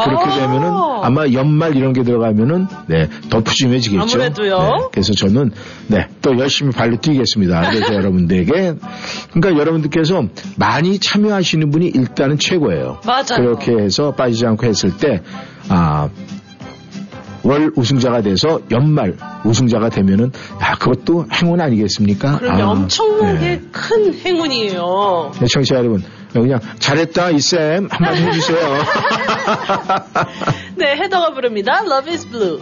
[0.05, 0.69] 그렇게 되면은
[1.01, 4.01] 아마 연말 이런 게 들어가면은 네, 더 푸짐해지겠죠.
[4.01, 4.57] 아무래도요.
[4.59, 5.51] 네, 그래서 저는
[5.87, 7.69] 네, 또 열심히 발로 뛰겠습니다.
[7.71, 8.51] 그래서 여러분들에게
[9.33, 10.23] 그러니까 여러분들께서
[10.57, 12.99] 많이 참여하시는 분이 일단은 최고예요.
[13.05, 13.25] 맞아요.
[13.37, 15.21] 그렇게 해서 빠지지 않고 했을 때
[15.69, 16.09] 아,
[17.43, 22.37] 월 우승자가 돼서 연말 우승자가 되면은 야, 그것도 행운 아니겠습니까?
[22.37, 23.61] 그러면 아, 엄청나게 네.
[23.71, 25.31] 큰 행운이에요.
[25.39, 26.03] 네, 청취자 여러분,
[26.33, 28.57] 그냥 잘했다 이쌤 한마디 해주세요.
[30.75, 31.81] 네, 헤더가 부릅니다.
[31.85, 32.61] Love is Blue.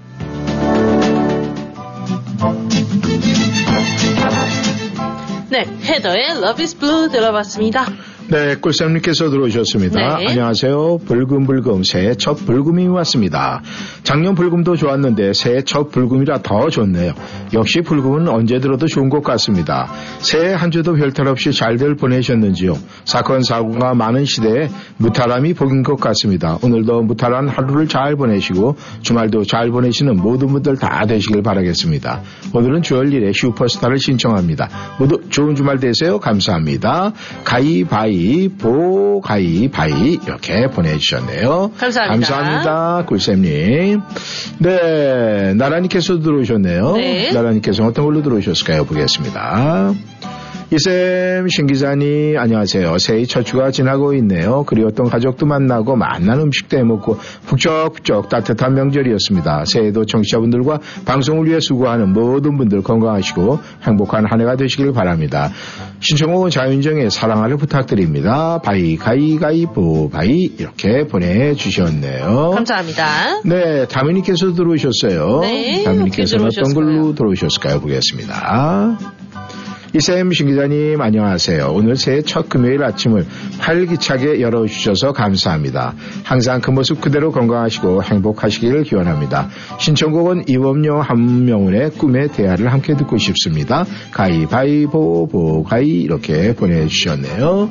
[5.50, 7.86] 네, 헤더의 Love is Blue 들어봤습니다.
[8.30, 10.18] 네, 꿀쌤님께서 들어오셨습니다.
[10.18, 10.26] 네.
[10.28, 10.98] 안녕하세요.
[11.06, 13.62] 불금불금 새해 첫 불금이 왔습니다.
[14.02, 17.14] 작년 불금도 좋았는데 새해 첫 불금이라 더 좋네요.
[17.54, 19.90] 역시 불금은 언제 들어도 좋은 것 같습니다.
[20.18, 22.76] 새해 한 주도 별탈 없이 잘들 보내셨는지요?
[23.06, 24.68] 사건 사고가 많은 시대에
[24.98, 26.58] 무탈함이 복인 것 같습니다.
[26.62, 32.20] 오늘도 무탈한 하루를 잘 보내시고 주말도 잘 보내시는 모든 분들 다 되시길 바라겠습니다.
[32.52, 34.68] 오늘은 주얼일의 슈퍼스타를 신청합니다.
[34.98, 36.18] 모두 좋은 주말 되세요.
[36.20, 37.14] 감사합니다.
[37.44, 38.17] 가이바이
[38.58, 41.72] 보 가이바이 이렇게 보내주셨네요.
[41.78, 42.34] 감사합니다.
[42.34, 43.04] 감사합니다.
[43.06, 44.00] 꿀쌤님.
[44.58, 46.92] 네, 나라님께서 들어오셨네요.
[46.96, 47.32] 네.
[47.32, 48.84] 나라님께서 어떤 걸로 들어오셨을까요?
[48.84, 49.92] 보겠습니다.
[50.70, 52.98] 이쌤, 신 기자님, 안녕하세요.
[52.98, 54.64] 새해 첫 주가 지나고 있네요.
[54.64, 57.16] 그리웠던 가족도 만나고 만난 음식도 해먹고
[57.46, 59.64] 북적북적 따뜻한 명절이었습니다.
[59.64, 65.50] 새해도 청취자분들과 방송을 위해 수고하는 모든 분들 건강하시고 행복한 한 해가 되시길 바랍니다.
[66.00, 68.60] 신청곡은 장윤정의 사랑아를 부탁드립니다.
[68.62, 70.52] 바위, 가위, 가위, 보, 바위.
[70.58, 72.50] 이렇게 보내주셨네요.
[72.54, 73.40] 감사합니다.
[73.46, 75.40] 네, 다미님께서 들어오셨어요.
[75.40, 77.80] 네, 다미님께서는 어떤 걸로 들어오셨을까요?
[77.80, 78.98] 보겠습니다.
[79.94, 81.72] 이쌤 신 기자님 안녕하세요.
[81.72, 83.24] 오늘 새해 첫 금요일 아침을
[83.58, 85.94] 활기차게 열어주셔서 감사합니다.
[86.24, 89.48] 항상 그 모습 그대로 건강하시고 행복하시기를 기원합니다.
[89.80, 93.86] 신청곡은 이범용 한명훈의 꿈의 대화를 함께 듣고 싶습니다.
[94.12, 97.70] 가위바위보보 가위 이렇게 보내주셨네요.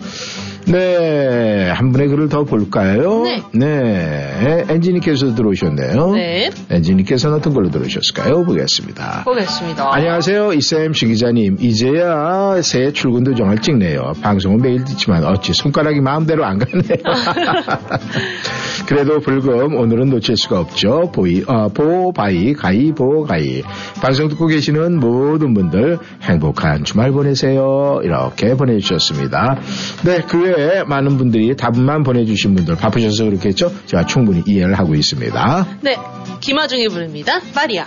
[0.69, 3.23] 네, 한 분의 글을 더 볼까요?
[3.23, 3.41] 네.
[3.53, 6.11] 네, 엔지니께서 들어오셨네요.
[6.11, 6.49] 네.
[6.69, 8.43] 엔지니께서는 어떤 걸로 들어오셨을까요?
[8.43, 9.23] 보겠습니다.
[9.23, 9.89] 보겠습니다.
[9.93, 10.51] 안녕하세요.
[10.51, 11.55] 이쌤 신 기자님.
[11.61, 14.11] 이제야 새해 출근도 정말 찍네요.
[14.21, 16.83] 방송은 매일 듣지만 어찌 손가락이 마음대로 안 가네요.
[18.87, 21.11] 그래도 불금 오늘은 놓칠 수가 없죠.
[21.13, 23.61] 보이, 어, 보바이, 가이, 보가이.
[24.01, 28.01] 방송 듣고 계시는 모든 분들 행복한 주말 보내세요.
[28.03, 29.59] 이렇게 보내주셨습니다.
[30.05, 33.71] 네, 그외 에 많은 분들이 답만 보내주신 분들 바쁘셔서 그렇겠죠?
[33.85, 35.67] 제가 충분히 이해를 하고 있습니다.
[35.81, 35.97] 네,
[36.41, 37.39] 김하중이 부릅니다.
[37.55, 37.85] 마리아.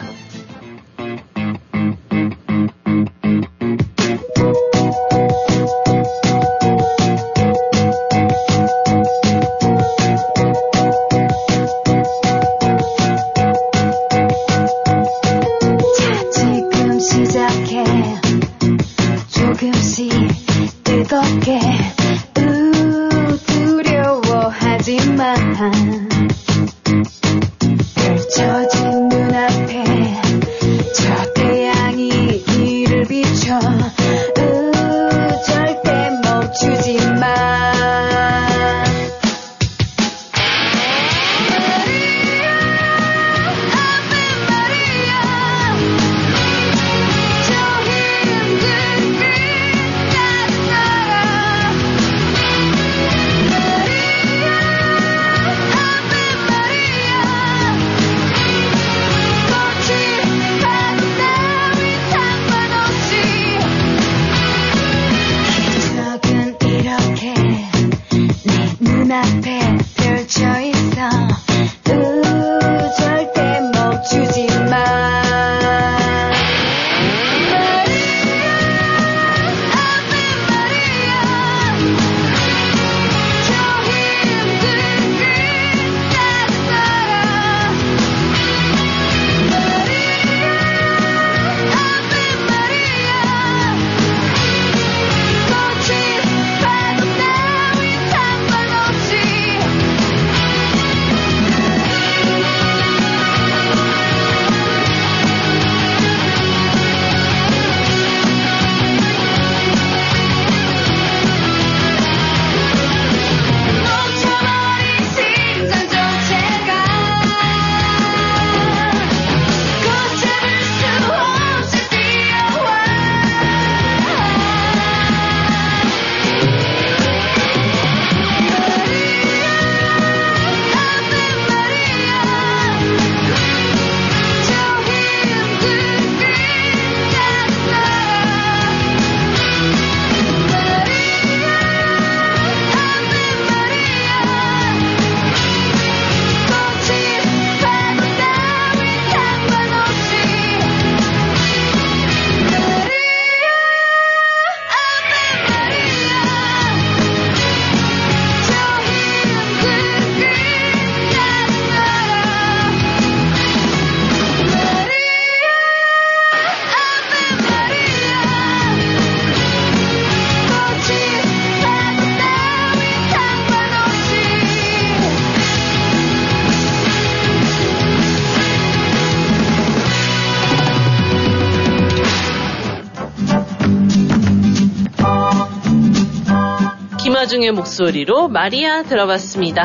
[187.40, 189.64] 김아중의 목소리로 마리아 들어봤습니다.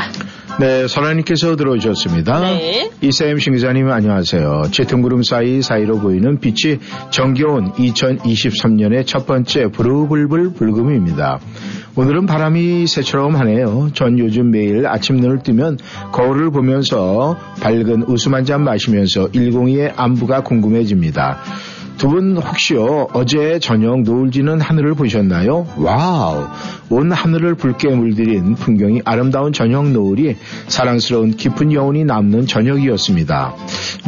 [0.60, 2.40] 네, 설아님께서 들어오셨습니다.
[2.40, 2.90] 네.
[3.02, 4.64] 이쌤 신기자님 안녕하세요.
[4.72, 6.80] 짙은 사이 사이로 보이는 빛이
[7.12, 11.40] 정겨운 2023년의 첫 번째 부르불불 불금입니다.
[11.98, 13.90] 오늘은 바람이 새처럼 하네요.
[13.94, 15.78] 전 요즘 매일 아침 눈을 뜨면
[16.14, 21.40] 거울을 보면서 밝은 웃음 한잔 마시면서 102의 안부가 궁금해집니다.
[21.98, 25.66] 두 분 혹시요 어제 저녁 노을 지는 하늘을 보셨나요?
[25.78, 26.48] 와우
[26.90, 30.36] 온 하늘을 붉게 물들인 풍경이 아름다운 저녁 노을이
[30.68, 33.56] 사랑스러운 깊은 여운이 남는 저녁이었습니다.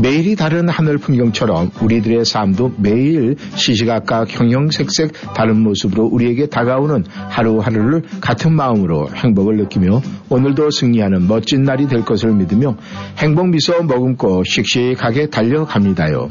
[0.01, 8.53] 매일이 다른 하늘 풍경처럼 우리들의 삶도 매일 시시각각 형형색색 다른 모습으로 우리에게 다가오는 하루하루를 같은
[8.53, 12.75] 마음으로 행복을 느끼며 오늘도 승리하는 멋진 날이 될 것을 믿으며
[13.17, 16.29] 행복 미소 머금고 씩씩하게 달려갑니다요.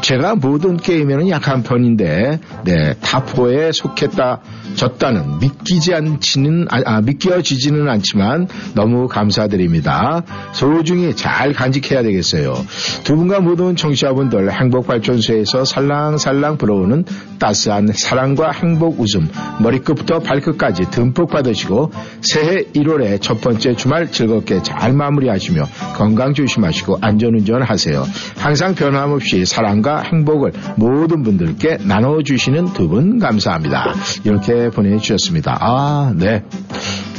[0.00, 4.40] 제가 모든 게 임에는 약한 편인데 네 타포에 속했다
[4.74, 10.22] 졌다는 믿기지 않지는 아, 아, 믿겨지지는 않지만 너무 감사드립니다.
[10.52, 12.54] 소중히 잘 간직해야 되겠어요.
[13.04, 17.04] 두 분과 모든 청취자분들 행복발전소에서 살랑살랑 불어오는
[17.38, 19.28] 따스한 사랑과 행복 웃음
[19.60, 21.90] 머리끝부터 발끝까지 듬뿍 받으시고
[22.20, 25.64] 새해 1월의 첫 번째 주말 즐겁게 잘 마무리하시며
[25.96, 28.04] 건강 조심하시고 안전운전 하세요.
[28.36, 30.52] 항상 변함없이 사랑과 행복을
[30.82, 33.94] 모든 분들께 나눠주시는 두 분 감사합니다.
[34.24, 35.56] 이렇게 보내주셨습니다.
[35.60, 36.42] 아, 네.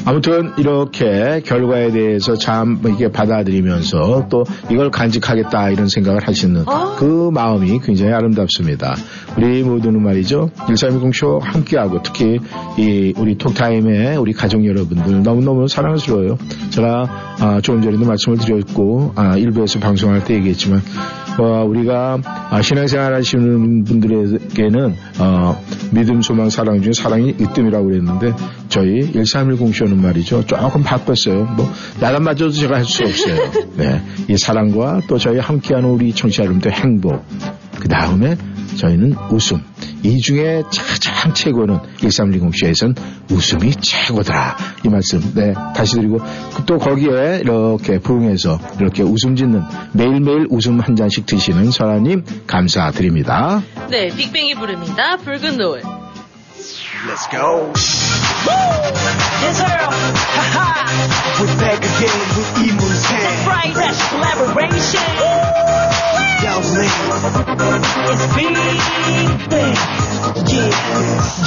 [0.06, 6.66] 아무튼 이렇게 결과에 대해서 참 이게 받아들이면서 또 이걸 간직하겠다 이런 생각을 하시는
[6.98, 8.96] 그 마음이 굉장히 아름답습니다.
[9.38, 10.50] 우리 모두는 말이죠.
[10.58, 12.38] 1310쇼 함께하고 특히
[12.78, 16.38] 이 우리 톡타임의 우리 가족 여러분들 너무너무 사랑스러워요.
[16.70, 20.82] 제가 아, 조금 전에도 말씀을 드렸고 아, 일부에서 방송할 때 얘기했지만
[21.40, 22.20] 어, 우리가
[22.52, 28.34] 아, 신앙생활 하시는 분들에게는 어, 믿음, 소망, 사랑 중에 사랑이 으뜸이라고 그랬는데
[28.70, 30.46] 저희 1310 쇼는 말이죠.
[30.46, 31.46] 조금 바꿨어요.
[31.58, 33.36] 뭐 나간마저도 제가 할 수 없어요.
[33.78, 34.02] 네.
[34.28, 37.24] 이 사랑과 또 저희 함께하는 우리 청취자 여러분들 행복
[37.80, 38.36] 그 다음에
[38.78, 39.62] 저희는 웃음
[40.04, 42.96] 이 중에 가장 최고는 1310쇼에선
[43.32, 46.20] 웃음이 최고더라 이 말씀 네 다시 드리고
[46.66, 49.62] 또 거기에 이렇게 부응해서 이렇게 웃음 짓는
[49.94, 55.18] 매일매일 웃음 한 잔씩 드시는 설아님 감사드립니다 네, 빅뱅이 부릅니다.
[55.18, 55.82] 붉은 노을.
[57.06, 57.72] Let's go.
[59.44, 59.68] Yes, sir.
[59.68, 60.88] Haha.
[61.42, 63.18] We're back again with 이문세.
[63.20, 63.74] That's right.
[63.74, 65.93] Fresh collaboration.
[66.44, 67.82] your man.
[68.12, 70.03] It's feeding.
[70.24, 70.72] Yeah.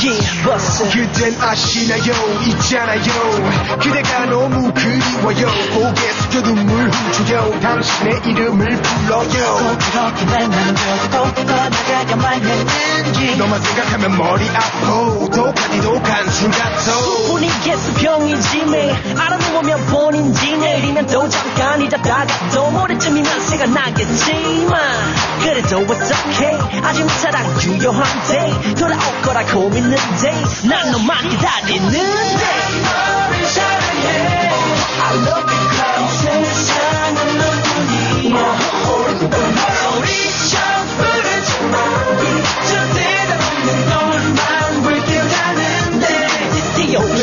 [0.05, 0.21] Yeah.
[0.45, 2.13] Bust 그댄 아시나요?
[2.47, 3.79] 있잖아요.
[3.81, 5.47] 그대가 너무 그리워요.
[5.75, 7.61] 고개 숙여 눈물 훔쳐요.
[7.61, 9.57] 당신의 이름을 불러요.
[9.57, 13.37] 꼭 그렇게 만나는 것도 떠나가야만 했는지.
[13.37, 14.87] 너만 생각하면 머리 아파.
[15.35, 16.93] 독하디도 간술 같아.
[17.29, 24.81] 분위기에서 병이지매 알아놓으면 본인지 내일이면 또 잠깐 잊었다가 또 모레쯤이면 생각나겠지만
[25.43, 31.99] 그래도 okay 아직 사랑 유효한데 돌아올 거라고 믿는데 난 너만 기다리는데.
[31.99, 34.51] 너를 사랑해.
[34.99, 35.67] I love you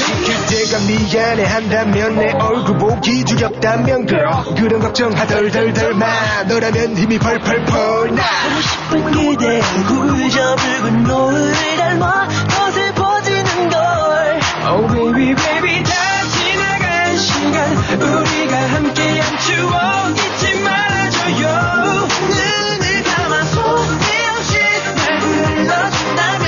[0.03, 4.55] 그대가 미안해 한다면 내 얼굴 보기 두렵다면 girl.
[4.55, 6.43] 그런 걱정 하덜덜덜 마.
[6.43, 8.23] 너라면 힘이 펄펄펄 나.
[8.61, 14.39] 싶은 그대 얼굴 저 붉은 노을 닮아 더 슬퍼지는 걸.
[14.65, 15.91] Oh baby baby 다
[16.31, 17.77] 지나간 시간.
[18.01, 22.07] 우리가 함께한 추억 잊지 말아줘요.
[22.29, 24.53] 눈을 감아서 내 없이
[24.95, 26.42] 날 불러준다면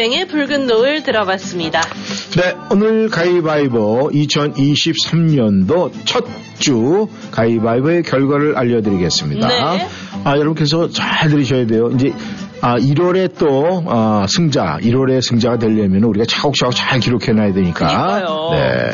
[0.00, 1.82] 뱅의 붉은 노을 들어봤습니다.
[1.82, 6.24] 네, 오늘 가위바위보 2023년도 첫
[6.60, 9.48] 주 가위바위보의 결과를 알려드리겠습니다.
[9.48, 9.88] 네.
[10.24, 11.90] 아, 여러분께서 잘 들으셔야 돼요.
[11.94, 12.12] 이제
[12.60, 17.86] 아, 1월에 또 아, 승자, 1월에 승자가 되려면 우리가 차곡차곡 잘 기록해놔야 되니까.
[17.86, 18.50] 그러니까요.
[18.52, 18.90] 네.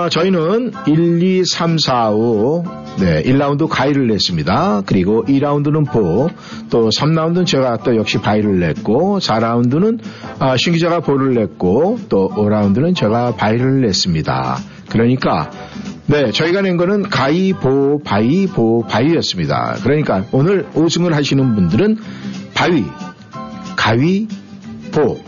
[0.00, 2.64] 아, 저희는 1, 2, 3, 4, 5,
[3.00, 4.84] 네, 1라운드 가위를 냈습니다.
[4.86, 6.30] 그리고 2라운드는 보,
[6.70, 9.98] 또 3라운드는 제가 또 역시 바위를 냈고, 4라운드는
[10.38, 14.56] 아, 신 기자가 보를 냈고, 또 5라운드는 제가 바위를 냈습니다.
[14.88, 15.50] 그러니까
[16.06, 19.76] 네, 저희가 낸 거는 가위, 보, 바위, 보, 바위였습니다.
[19.82, 21.98] 그러니까 오늘 우승을 하시는 분들은
[22.54, 22.84] 바위,
[23.76, 24.28] 가위,
[24.92, 25.20] 보,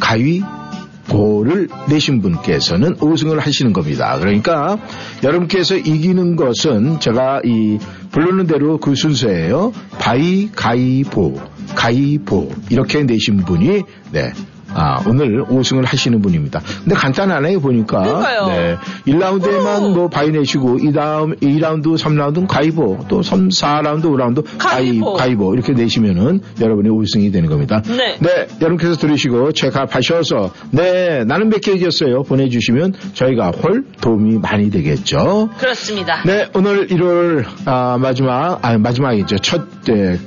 [0.00, 0.63] 가위, 보.
[1.08, 4.18] 고를 내신 분께서는 우승을 하시는 겁니다.
[4.18, 4.78] 그러니까
[5.22, 7.78] 여러분께서 이기는 것은 제가 이
[8.10, 9.72] 부르는 대로 그 순서예요.
[9.98, 11.40] 바위 가위보
[11.74, 13.82] 가위보 이렇게 내신 분이
[14.12, 14.32] 네.
[14.74, 16.60] 아, 오늘 우승을 하시는 분입니다.
[16.82, 18.02] 근데 간단하네요, 보니까.
[18.02, 18.46] 그러니까요.
[18.48, 18.76] 네.
[19.06, 25.12] 1라운드에만 뭐 바위 내시고, 2다음, 2라운드, 3라운드는 가위보, 또 3, 4라운드, 5라운드 가위, 가위보.
[25.14, 25.54] 가위보.
[25.54, 27.82] 이렇게 내시면은 여러분이 우승이 되는 겁니다.
[27.86, 28.16] 네.
[28.20, 32.24] 네, 여러분께서 들으시고 체크하셔서 네, 나는 몇 개 이겼어요.
[32.24, 35.48] 보내주시면 저희가 훨 도움이 많이 되겠죠.
[35.56, 36.22] 그렇습니다.
[36.26, 39.36] 네, 오늘 1월 아, 마지막, 아, 마지막이죠.
[39.38, 40.18] 첫 예,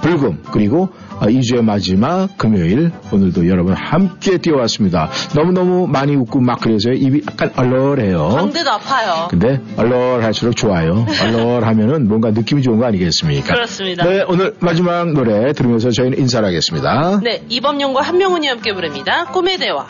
[0.00, 5.10] 불금 그리고 아, 2주의 마지막 금요일 오늘도 여러분 함께 뛰어왔습니다.
[5.34, 8.28] 너무너무 많이 웃고 막 그래서 입이 약간 얼얼해요.
[8.28, 9.28] 광대도 아파요.
[9.30, 11.06] 근데 얼얼할수록 좋아요.
[11.22, 13.54] 얼얼하면은 뭔가 느낌이 좋은 거 아니겠습니까?
[13.54, 14.04] 그렇습니다.
[14.04, 17.20] 네, 오늘 마지막 노래 들으면서 저희는 인사를 하겠습니다.
[17.22, 19.24] 네, 이범용과 한명훈이 함께 부릅니다.
[19.26, 19.86] 꿈의 대화.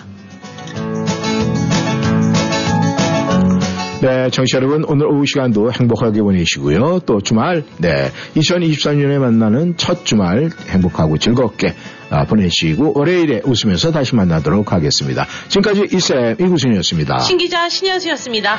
[4.03, 7.01] 네, 청취자 여러분, 오늘 오후 시간도 행복하게 보내시고요.
[7.07, 11.75] 또 주말, 네, 2023년에 만나는 첫 주말 행복하고 즐겁게
[12.11, 15.27] 아, 보내시고 월요일에 웃으면서 다시 만나도록 하겠습니다.
[15.49, 17.19] 지금까지 이쌤 이구순이었습니다.
[17.21, 18.59] 신기자 신현수였습니다.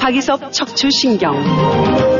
[0.00, 2.19] 박이섭 척추신경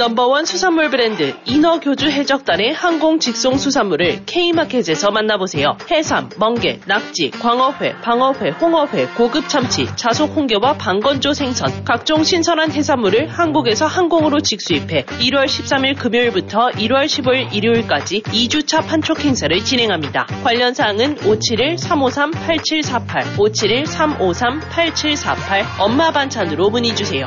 [0.00, 5.76] 넘버원 수산물 브랜드 인어교주 해적단의 항공 직송 수산물을 K마켓에서 만나보세요.
[5.90, 13.28] 해삼, 멍게, 낙지, 광어회, 방어회, 홍어회, 고급 참치, 자속 홍게와 방건조 생선, 각종 신선한 해산물을
[13.28, 20.24] 한국에서 항공으로 직수입해 1월 13일 금요일부터 1월 15일 일요일까지 2주차 판촉 행사를 진행합니다.
[20.42, 27.26] 관련 사항은 571-353-8748, 571-353-8748 엄마 반찬으로 문의 주세요.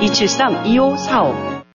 [0.00, 1.55] 273-2545.